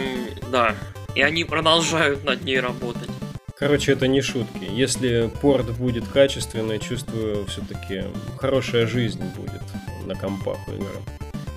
да. 0.51 0.75
И 1.15 1.21
они 1.21 1.43
продолжают 1.43 2.23
над 2.23 2.43
ней 2.43 2.59
работать. 2.59 3.09
Короче, 3.57 3.91
это 3.91 4.07
не 4.07 4.21
шутки. 4.21 4.65
Если 4.71 5.29
порт 5.41 5.69
будет 5.77 6.07
качественный, 6.07 6.79
чувствую, 6.79 7.45
все-таки 7.45 8.05
хорошая 8.39 8.87
жизнь 8.87 9.23
будет 9.35 9.61
на 10.05 10.15
компах 10.15 10.57
у 10.67 10.71
игры. 10.71 10.87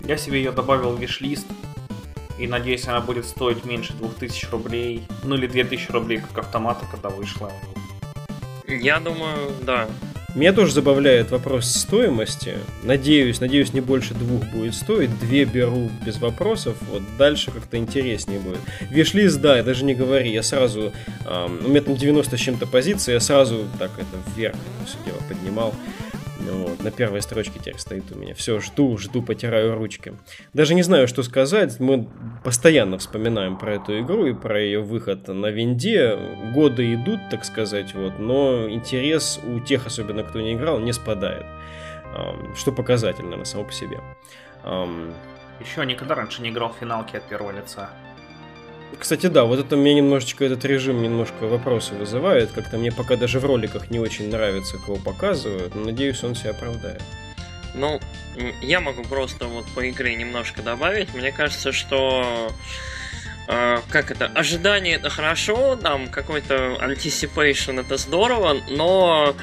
Я 0.06 0.18
себе 0.18 0.38
ее 0.38 0.52
добавил 0.52 0.96
в 0.96 1.00
виш-лист. 1.00 1.46
И 2.38 2.46
надеюсь, 2.46 2.86
она 2.88 3.00
будет 3.00 3.26
стоить 3.26 3.64
меньше 3.64 3.92
2000 3.94 4.50
рублей. 4.50 5.06
Ну 5.22 5.36
или 5.36 5.46
2000 5.46 5.90
рублей, 5.92 6.20
как 6.20 6.46
автомата, 6.46 6.86
когда 6.90 7.08
вышла. 7.08 7.52
Я 8.66 8.98
думаю, 9.00 9.52
да. 9.62 9.88
Меня 10.34 10.52
тоже 10.52 10.72
забавляет 10.72 11.30
вопрос 11.30 11.66
стоимости. 11.66 12.54
Надеюсь, 12.82 13.40
надеюсь, 13.40 13.72
не 13.72 13.80
больше 13.80 14.14
двух 14.14 14.44
будет 14.46 14.74
стоить. 14.74 15.16
Две 15.20 15.44
беру 15.44 15.88
без 16.04 16.18
вопросов. 16.18 16.76
Вот 16.90 17.02
дальше 17.16 17.52
как-то 17.52 17.76
интереснее 17.76 18.40
будет. 18.40 18.58
Вишлист, 18.90 19.40
да, 19.40 19.62
даже 19.62 19.84
не 19.84 19.94
говори. 19.94 20.32
Я 20.32 20.42
сразу... 20.42 20.92
Эм, 21.24 21.64
у 21.64 21.68
меня 21.68 21.82
там 21.82 21.94
90 21.94 22.36
с 22.36 22.40
чем-то 22.40 22.66
позиции. 22.66 23.12
Я 23.12 23.20
сразу 23.20 23.64
так 23.78 23.92
это 23.96 24.18
вверх 24.34 24.56
все 24.84 24.96
дело 25.06 25.22
поднимал. 25.28 25.72
Ну 26.46 26.66
вот, 26.66 26.82
на 26.82 26.90
первой 26.90 27.22
строчке 27.22 27.58
теперь 27.58 27.78
стоит 27.78 28.12
у 28.12 28.18
меня. 28.18 28.34
Все, 28.34 28.60
жду, 28.60 28.98
жду, 28.98 29.22
потираю 29.22 29.74
ручки. 29.74 30.12
Даже 30.52 30.74
не 30.74 30.82
знаю, 30.82 31.08
что 31.08 31.22
сказать. 31.22 31.80
Мы 31.80 32.06
постоянно 32.44 32.98
вспоминаем 32.98 33.56
про 33.56 33.76
эту 33.76 33.98
игру 34.00 34.26
и 34.26 34.34
про 34.34 34.60
ее 34.60 34.80
выход 34.80 35.28
на 35.28 35.46
винде. 35.46 36.18
Годы 36.52 36.94
идут, 36.94 37.20
так 37.30 37.44
сказать, 37.46 37.94
вот, 37.94 38.18
но 38.18 38.68
интерес 38.68 39.40
у 39.42 39.58
тех, 39.60 39.86
особенно 39.86 40.22
кто 40.22 40.40
не 40.40 40.52
играл, 40.52 40.78
не 40.78 40.92
спадает. 40.92 41.46
Что 42.54 42.72
показательно 42.72 43.36
на 43.36 43.44
само 43.44 43.64
по 43.64 43.72
себе. 43.72 44.00
Еще 45.60 45.86
никогда 45.86 46.14
раньше 46.14 46.42
не 46.42 46.50
играл 46.50 46.72
в 46.72 46.76
финалки 46.76 47.16
от 47.16 47.28
первого 47.28 47.52
лица. 47.52 47.88
Кстати, 48.98 49.26
да, 49.26 49.44
вот 49.44 49.58
это 49.58 49.76
мне 49.76 49.94
немножечко, 49.94 50.44
этот 50.44 50.64
режим 50.64 51.02
немножко 51.02 51.46
вопросы 51.46 51.94
вызывает. 51.94 52.52
Как-то 52.52 52.78
мне 52.78 52.92
пока 52.92 53.16
даже 53.16 53.40
в 53.40 53.44
роликах 53.44 53.90
не 53.90 53.98
очень 53.98 54.30
нравится, 54.30 54.78
кого 54.78 54.96
показывают. 54.96 55.74
Но 55.74 55.84
надеюсь, 55.84 56.22
он 56.24 56.34
себя 56.34 56.50
оправдает. 56.50 57.02
Ну, 57.74 58.00
я 58.62 58.80
могу 58.80 59.02
просто 59.02 59.46
вот 59.46 59.66
по 59.74 59.88
игре 59.88 60.14
немножко 60.14 60.62
добавить. 60.62 61.12
Мне 61.12 61.32
кажется, 61.32 61.72
что 61.72 62.52
э, 63.48 63.78
как 63.90 64.10
это, 64.10 64.26
ожидание 64.26 64.94
это 64.94 65.10
хорошо, 65.10 65.76
там 65.76 66.08
какой-то 66.08 66.78
anticipation 66.80 67.80
это 67.80 67.96
здорово, 67.96 68.56
но 68.70 69.28
а, 69.28 69.34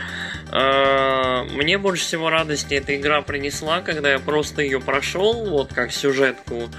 мне 0.52 1.78
больше 1.78 2.04
всего 2.04 2.30
радости 2.30 2.74
эта 2.74 2.96
игра 2.96 3.22
принесла, 3.22 3.82
когда 3.82 4.12
я 4.12 4.20
просто 4.20 4.62
ее 4.62 4.82
прошел, 4.82 5.46
вот 5.50 5.74
как 5.74 5.94
сюжетку, 5.94 6.70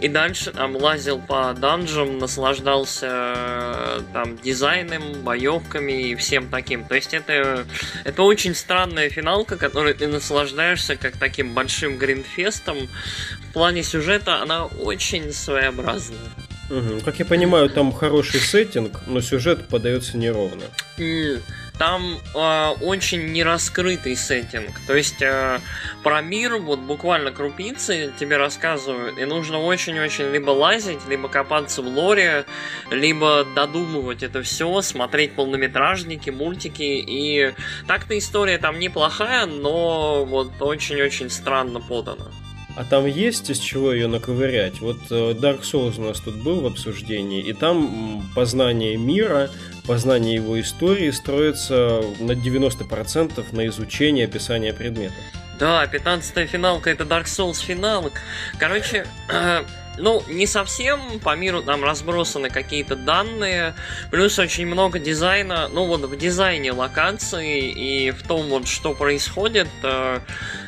и 0.00 0.08
дальше 0.08 0.50
там 0.50 0.74
лазил 0.76 1.20
по 1.20 1.54
данжам, 1.54 2.18
наслаждался 2.18 4.02
там 4.12 4.36
дизайном, 4.38 5.22
боевками 5.22 6.10
и 6.10 6.14
всем 6.16 6.48
таким. 6.48 6.84
То 6.84 6.96
есть 6.96 7.14
это, 7.14 7.66
это 8.04 8.22
очень 8.22 8.54
странная 8.54 9.08
финалка, 9.10 9.56
которой 9.56 9.94
ты 9.94 10.08
наслаждаешься 10.08 10.96
как 10.96 11.16
таким 11.16 11.54
большим 11.54 11.98
гринфестом. 11.98 12.88
В 13.48 13.52
плане 13.52 13.82
сюжета 13.82 14.42
она 14.42 14.66
очень 14.66 15.32
своеобразная. 15.32 16.18
Угу. 16.68 17.00
Как 17.04 17.18
я 17.18 17.24
понимаю, 17.24 17.68
там 17.68 17.92
хороший 17.92 18.40
сеттинг, 18.40 19.00
но 19.06 19.20
сюжет 19.20 19.68
подается 19.68 20.16
неровно. 20.16 20.64
Там 21.80 22.18
э, 22.34 22.68
очень 22.82 23.32
нераскрытый 23.32 24.14
сеттинг. 24.14 24.78
То 24.86 24.94
есть 24.94 25.22
э, 25.22 25.60
про 26.02 26.20
мир 26.20 26.58
вот 26.58 26.78
буквально 26.80 27.32
крупицы 27.32 28.12
тебе 28.20 28.36
рассказывают, 28.36 29.16
и 29.16 29.24
нужно 29.24 29.58
очень-очень 29.58 30.30
либо 30.30 30.50
лазить, 30.50 31.08
либо 31.08 31.30
копаться 31.30 31.80
в 31.80 31.86
лоре, 31.86 32.44
либо 32.90 33.46
додумывать 33.56 34.22
это 34.22 34.42
все, 34.42 34.82
смотреть 34.82 35.34
полнометражники, 35.34 36.28
мультики. 36.28 36.82
И 36.82 37.54
так-то 37.86 38.18
история 38.18 38.58
там 38.58 38.78
неплохая, 38.78 39.46
но 39.46 40.26
вот 40.26 40.60
очень-очень 40.60 41.30
странно 41.30 41.80
подана. 41.80 42.26
А 42.76 42.84
там 42.84 43.06
есть 43.06 43.50
из 43.50 43.58
чего 43.58 43.92
ее 43.92 44.06
наковырять? 44.06 44.80
Вот 44.80 44.98
э, 45.10 45.32
Dark 45.32 45.62
Souls 45.62 45.98
у 45.98 46.02
нас 46.02 46.20
тут 46.20 46.36
был 46.36 46.60
в 46.60 46.66
обсуждении, 46.66 47.42
и 47.42 47.52
там 47.52 48.22
познание 48.34 48.96
мира, 48.96 49.50
познание 49.86 50.36
его 50.36 50.58
истории 50.60 51.10
строится 51.10 52.02
на 52.20 52.32
90% 52.32 53.44
на 53.52 53.66
изучении 53.66 54.24
описания 54.24 54.72
предметов. 54.72 55.18
Да, 55.58 55.84
15-я 55.84 56.46
финалка 56.46 56.90
это 56.90 57.04
Dark 57.04 57.24
Souls 57.24 57.62
финал. 57.62 58.10
Короче, 58.58 59.06
ну, 60.00 60.22
не 60.28 60.46
совсем, 60.46 61.20
по 61.20 61.36
миру 61.36 61.62
там 61.62 61.84
разбросаны 61.84 62.50
какие-то 62.50 62.96
данные, 62.96 63.74
плюс 64.10 64.38
очень 64.38 64.66
много 64.66 64.98
дизайна, 64.98 65.68
ну 65.68 65.86
вот 65.86 66.02
в 66.02 66.16
дизайне 66.16 66.72
локации 66.72 67.70
и 67.70 68.10
в 68.10 68.22
том 68.26 68.48
вот, 68.48 68.66
что 68.66 68.94
происходит, 68.94 69.68
э, 69.82 70.20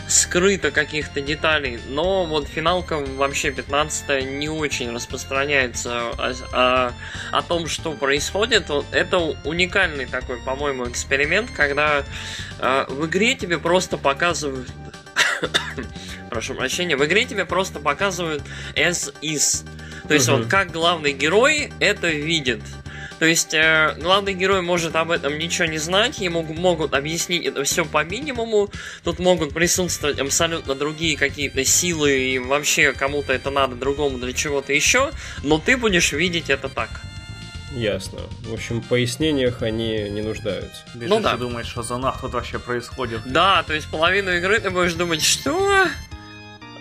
скрыто 0.09 0.71
каких-то 0.71 1.21
деталей, 1.21 1.81
но 1.89 2.25
вот 2.25 2.47
финалка 2.47 2.99
вообще 2.99 3.51
15 3.51 4.27
не 4.27 4.49
очень 4.49 4.95
распространяется 4.95 6.11
о, 6.19 6.35
о, 6.53 6.93
о 7.33 7.43
том, 7.43 7.67
что 7.67 7.93
происходит. 7.93 8.69
Вот 8.69 8.87
это 8.93 9.19
уникальный 9.45 10.07
такой, 10.07 10.39
по-моему, 10.39 10.89
эксперимент, 10.89 11.51
когда 11.51 12.05
э, 12.59 12.85
в 12.89 13.07
игре 13.07 13.35
тебе 13.35 13.59
просто 13.59 13.97
показывают 13.97 14.69
прошу 16.33 16.55
прощения, 16.55 16.97
в 16.97 17.05
игре 17.05 17.27
тебе 17.27 17.45
просто 17.45 17.79
показывают 17.79 18.43
as 18.75 19.15
is. 19.21 19.67
То 20.09 20.15
есть, 20.15 20.29
вот 20.29 20.47
как 20.47 20.73
главный 20.73 21.13
герой 21.13 21.73
это 21.79 22.09
видит. 22.09 22.63
То 23.19 23.27
есть 23.27 23.55
э, 23.55 23.95
главный 24.01 24.35
герой 24.35 24.63
может 24.63 24.97
об 24.97 25.13
этом 25.13 25.39
ничего 25.39 25.67
не 25.69 25.79
знать, 25.79 26.19
ему 26.19 26.43
могут 26.43 26.93
объяснить 26.93 27.45
это 27.45 27.63
все 27.63 27.85
по 27.85 28.03
минимуму, 28.03 28.69
тут 29.05 29.21
могут 29.21 29.55
присутствовать 29.55 30.19
абсолютно 30.19 30.75
другие 30.75 31.17
какие-то 31.17 31.65
силы, 31.65 32.19
и 32.19 32.39
вообще 32.41 32.93
кому-то 32.93 33.33
это 33.33 33.51
надо, 33.51 33.77
другому 33.77 34.19
для 34.19 34.33
чего-то 34.33 34.73
еще, 34.73 35.13
но 35.45 35.59
ты 35.59 35.77
будешь 35.77 36.13
видеть 36.13 36.51
это 36.51 36.69
так. 36.69 36.89
Ясно. 37.75 38.21
В 38.41 38.53
общем, 38.53 38.83
в 38.83 38.89
пояснениях 38.89 39.63
они 39.63 40.11
не 40.11 40.23
нуждаются. 40.23 40.83
Бежишь 40.95 41.09
Ну 41.09 41.21
да. 41.21 41.35
и 41.35 41.39
думаешь, 41.39 41.67
что 41.69 41.83
за 41.83 41.97
нах 41.99 42.21
тут 42.21 42.33
вообще 42.33 42.59
происходит. 42.59 43.21
Да, 43.25 43.63
то 43.63 43.73
есть 43.73 43.89
половину 43.89 44.33
игры 44.33 44.59
ты 44.59 44.71
будешь 44.71 44.95
думать, 44.95 45.23
что? 45.23 45.87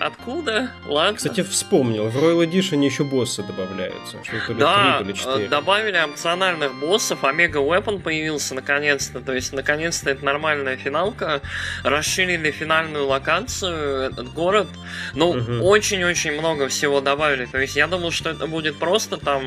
Откуда? 0.06 0.72
Ладно. 0.88 1.16
Кстати, 1.18 1.44
вспомнил, 1.44 2.08
в 2.10 2.18
Royal 2.18 2.44
Edition 2.50 2.84
еще 2.84 3.04
боссы 3.04 3.44
добавляются. 3.44 4.18
Что 4.24 4.54
Да, 4.56 4.98
три, 4.98 4.98
то 4.98 5.04
ли 5.04 5.12
э, 5.12 5.16
четыре. 5.16 5.48
добавили 5.48 5.98
опциональных 5.98 6.74
боссов, 6.80 7.24
Омега 7.24 7.60
Weapon 7.60 8.02
появился 8.02 8.56
наконец-то, 8.56 9.20
то 9.20 9.32
есть 9.34 9.54
наконец-то 9.54 10.10
это 10.10 10.26
нормальная 10.26 10.76
финалка, 10.76 11.42
расширили 11.84 12.50
финальную 12.50 13.06
локацию, 13.06 14.02
этот 14.12 14.34
город, 14.34 14.68
ну, 15.14 15.34
Мгм. 15.34 15.62
очень-очень 15.62 16.32
много 16.34 16.68
всего 16.68 17.00
добавили, 17.00 17.46
то 17.46 17.60
есть 17.60 17.76
я 17.76 17.86
думал, 17.88 18.10
что 18.12 18.32
это 18.32 18.48
будет 18.48 18.78
просто 18.80 19.18
там, 19.18 19.44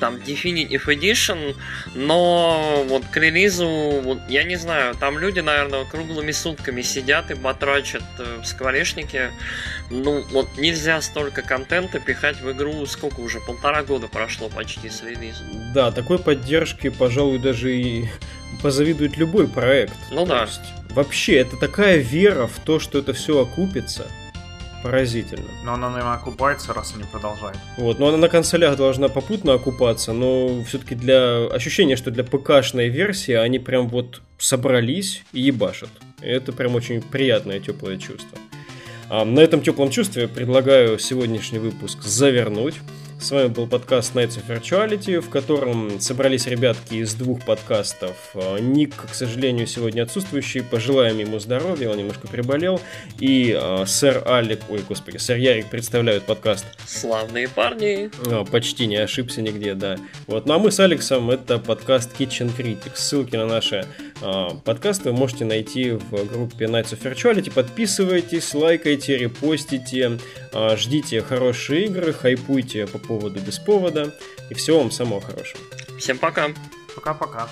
там 0.00 0.16
Definitive 0.16 0.84
Edition, 0.86 1.54
но 1.94 2.84
вот 2.88 3.04
к 3.06 3.16
релизу, 3.16 3.68
вот, 4.02 4.18
я 4.28 4.42
не 4.44 4.56
знаю, 4.56 4.94
там 4.94 5.18
люди, 5.18 5.40
наверное, 5.40 5.84
круглыми 5.84 6.32
сутками 6.32 6.82
сидят 6.82 7.30
и 7.30 7.34
батрачат 7.34 8.02
э, 8.18 8.40
в 8.42 8.46
скворечнике, 8.46 9.30
ну, 9.90 10.24
вот 10.30 10.48
нельзя 10.56 11.00
столько 11.02 11.42
контента 11.42 12.00
пихать 12.00 12.40
в 12.40 12.50
игру, 12.50 12.84
сколько 12.86 13.20
уже, 13.20 13.40
полтора 13.40 13.82
года 13.84 14.08
прошло 14.08 14.48
почти 14.48 14.88
с 14.88 15.02
релиза. 15.02 15.44
Да, 15.74 15.92
такой 15.92 16.18
поддержки, 16.18 16.88
пожалуй, 16.88 17.38
даже 17.38 17.76
и 17.76 18.08
позавидует 18.62 19.16
любой 19.16 19.46
проект. 19.48 19.94
Ну 20.10 20.26
То 20.26 20.32
да. 20.32 20.42
есть, 20.42 20.60
вообще, 20.90 21.36
это 21.36 21.56
такая 21.56 21.98
вера 21.98 22.46
в 22.46 22.58
то, 22.64 22.78
что 22.78 22.98
это 22.98 23.12
все 23.12 23.40
окупится. 23.40 24.06
Поразительно. 24.82 25.44
Но 25.64 25.74
она, 25.74 25.90
наверное, 25.90 26.14
окупается, 26.14 26.72
раз 26.72 26.94
они 26.94 27.04
продолжают. 27.04 27.58
Вот, 27.76 27.98
но 27.98 28.08
она 28.08 28.16
на 28.16 28.28
консолях 28.28 28.76
должна 28.76 29.08
попутно 29.08 29.52
окупаться, 29.52 30.12
но 30.12 30.64
все-таки 30.64 30.94
для 30.94 31.46
ощущения, 31.46 31.96
что 31.96 32.10
для 32.10 32.24
ПК-шной 32.24 32.88
версии 32.88 33.34
они 33.34 33.58
прям 33.58 33.88
вот 33.88 34.22
собрались 34.38 35.22
и 35.32 35.40
ебашат. 35.40 35.90
Это 36.22 36.52
прям 36.52 36.74
очень 36.74 37.02
приятное 37.02 37.60
теплое 37.60 37.98
чувство. 37.98 38.38
А, 39.10 39.24
на 39.24 39.40
этом 39.40 39.60
теплом 39.60 39.90
чувстве 39.90 40.28
предлагаю 40.28 40.98
сегодняшний 40.98 41.58
выпуск 41.58 42.02
завернуть. 42.02 42.76
С 43.20 43.32
вами 43.32 43.48
был 43.48 43.66
подкаст 43.66 44.14
Nights 44.14 44.40
of 44.40 44.46
Virtuality, 44.48 45.20
в 45.20 45.28
котором 45.28 46.00
собрались 46.00 46.46
ребятки 46.46 46.94
из 46.94 47.12
двух 47.12 47.44
подкастов. 47.44 48.16
А, 48.34 48.58
Ник, 48.58 48.94
к 48.96 49.14
сожалению, 49.14 49.66
сегодня 49.66 50.02
отсутствующий. 50.04 50.62
Пожелаем 50.62 51.18
ему 51.18 51.38
здоровья, 51.38 51.90
он 51.90 51.98
немножко 51.98 52.28
приболел. 52.28 52.80
И 53.18 53.54
а, 53.54 53.84
сэр 53.84 54.22
Алик, 54.26 54.60
ой, 54.70 54.80
господи, 54.88 55.18
сэр 55.18 55.36
Ярик 55.36 55.66
представляют 55.68 56.24
подкаст 56.24 56.64
Славные 56.86 57.46
парни. 57.48 58.10
а, 58.26 58.44
Почти 58.46 58.86
не 58.86 58.96
ошибся 58.96 59.42
нигде, 59.42 59.74
да. 59.74 59.98
Вот, 60.26 60.46
ну 60.46 60.54
а 60.54 60.58
мы 60.58 60.70
с 60.70 60.80
Алексом 60.80 61.30
это 61.30 61.58
подкаст 61.58 62.18
Kitchen 62.18 62.50
Critics. 62.56 62.96
Ссылки 62.96 63.36
на 63.36 63.46
наши 63.46 63.84
а, 64.22 64.48
подкасты 64.64 65.10
вы 65.10 65.18
можете 65.18 65.44
найти 65.44 65.90
в 65.90 66.24
группе 66.26 66.64
Nights 66.64 66.98
of 66.98 67.02
Virtuality. 67.02 67.52
Подписывайтесь, 67.52 68.54
лайкайте, 68.54 69.18
репостите, 69.18 70.18
а, 70.54 70.74
ждите 70.78 71.20
хорошие 71.20 71.84
игры, 71.84 72.14
хайпуйте 72.14 72.86
по 72.86 72.98
поводу 73.10 73.40
без 73.40 73.58
повода. 73.58 74.14
И 74.50 74.54
всего 74.54 74.78
вам 74.78 74.92
самого 74.92 75.20
хорошего. 75.20 75.64
Всем 75.98 76.16
пока. 76.16 76.50
Пока-пока. 76.94 77.48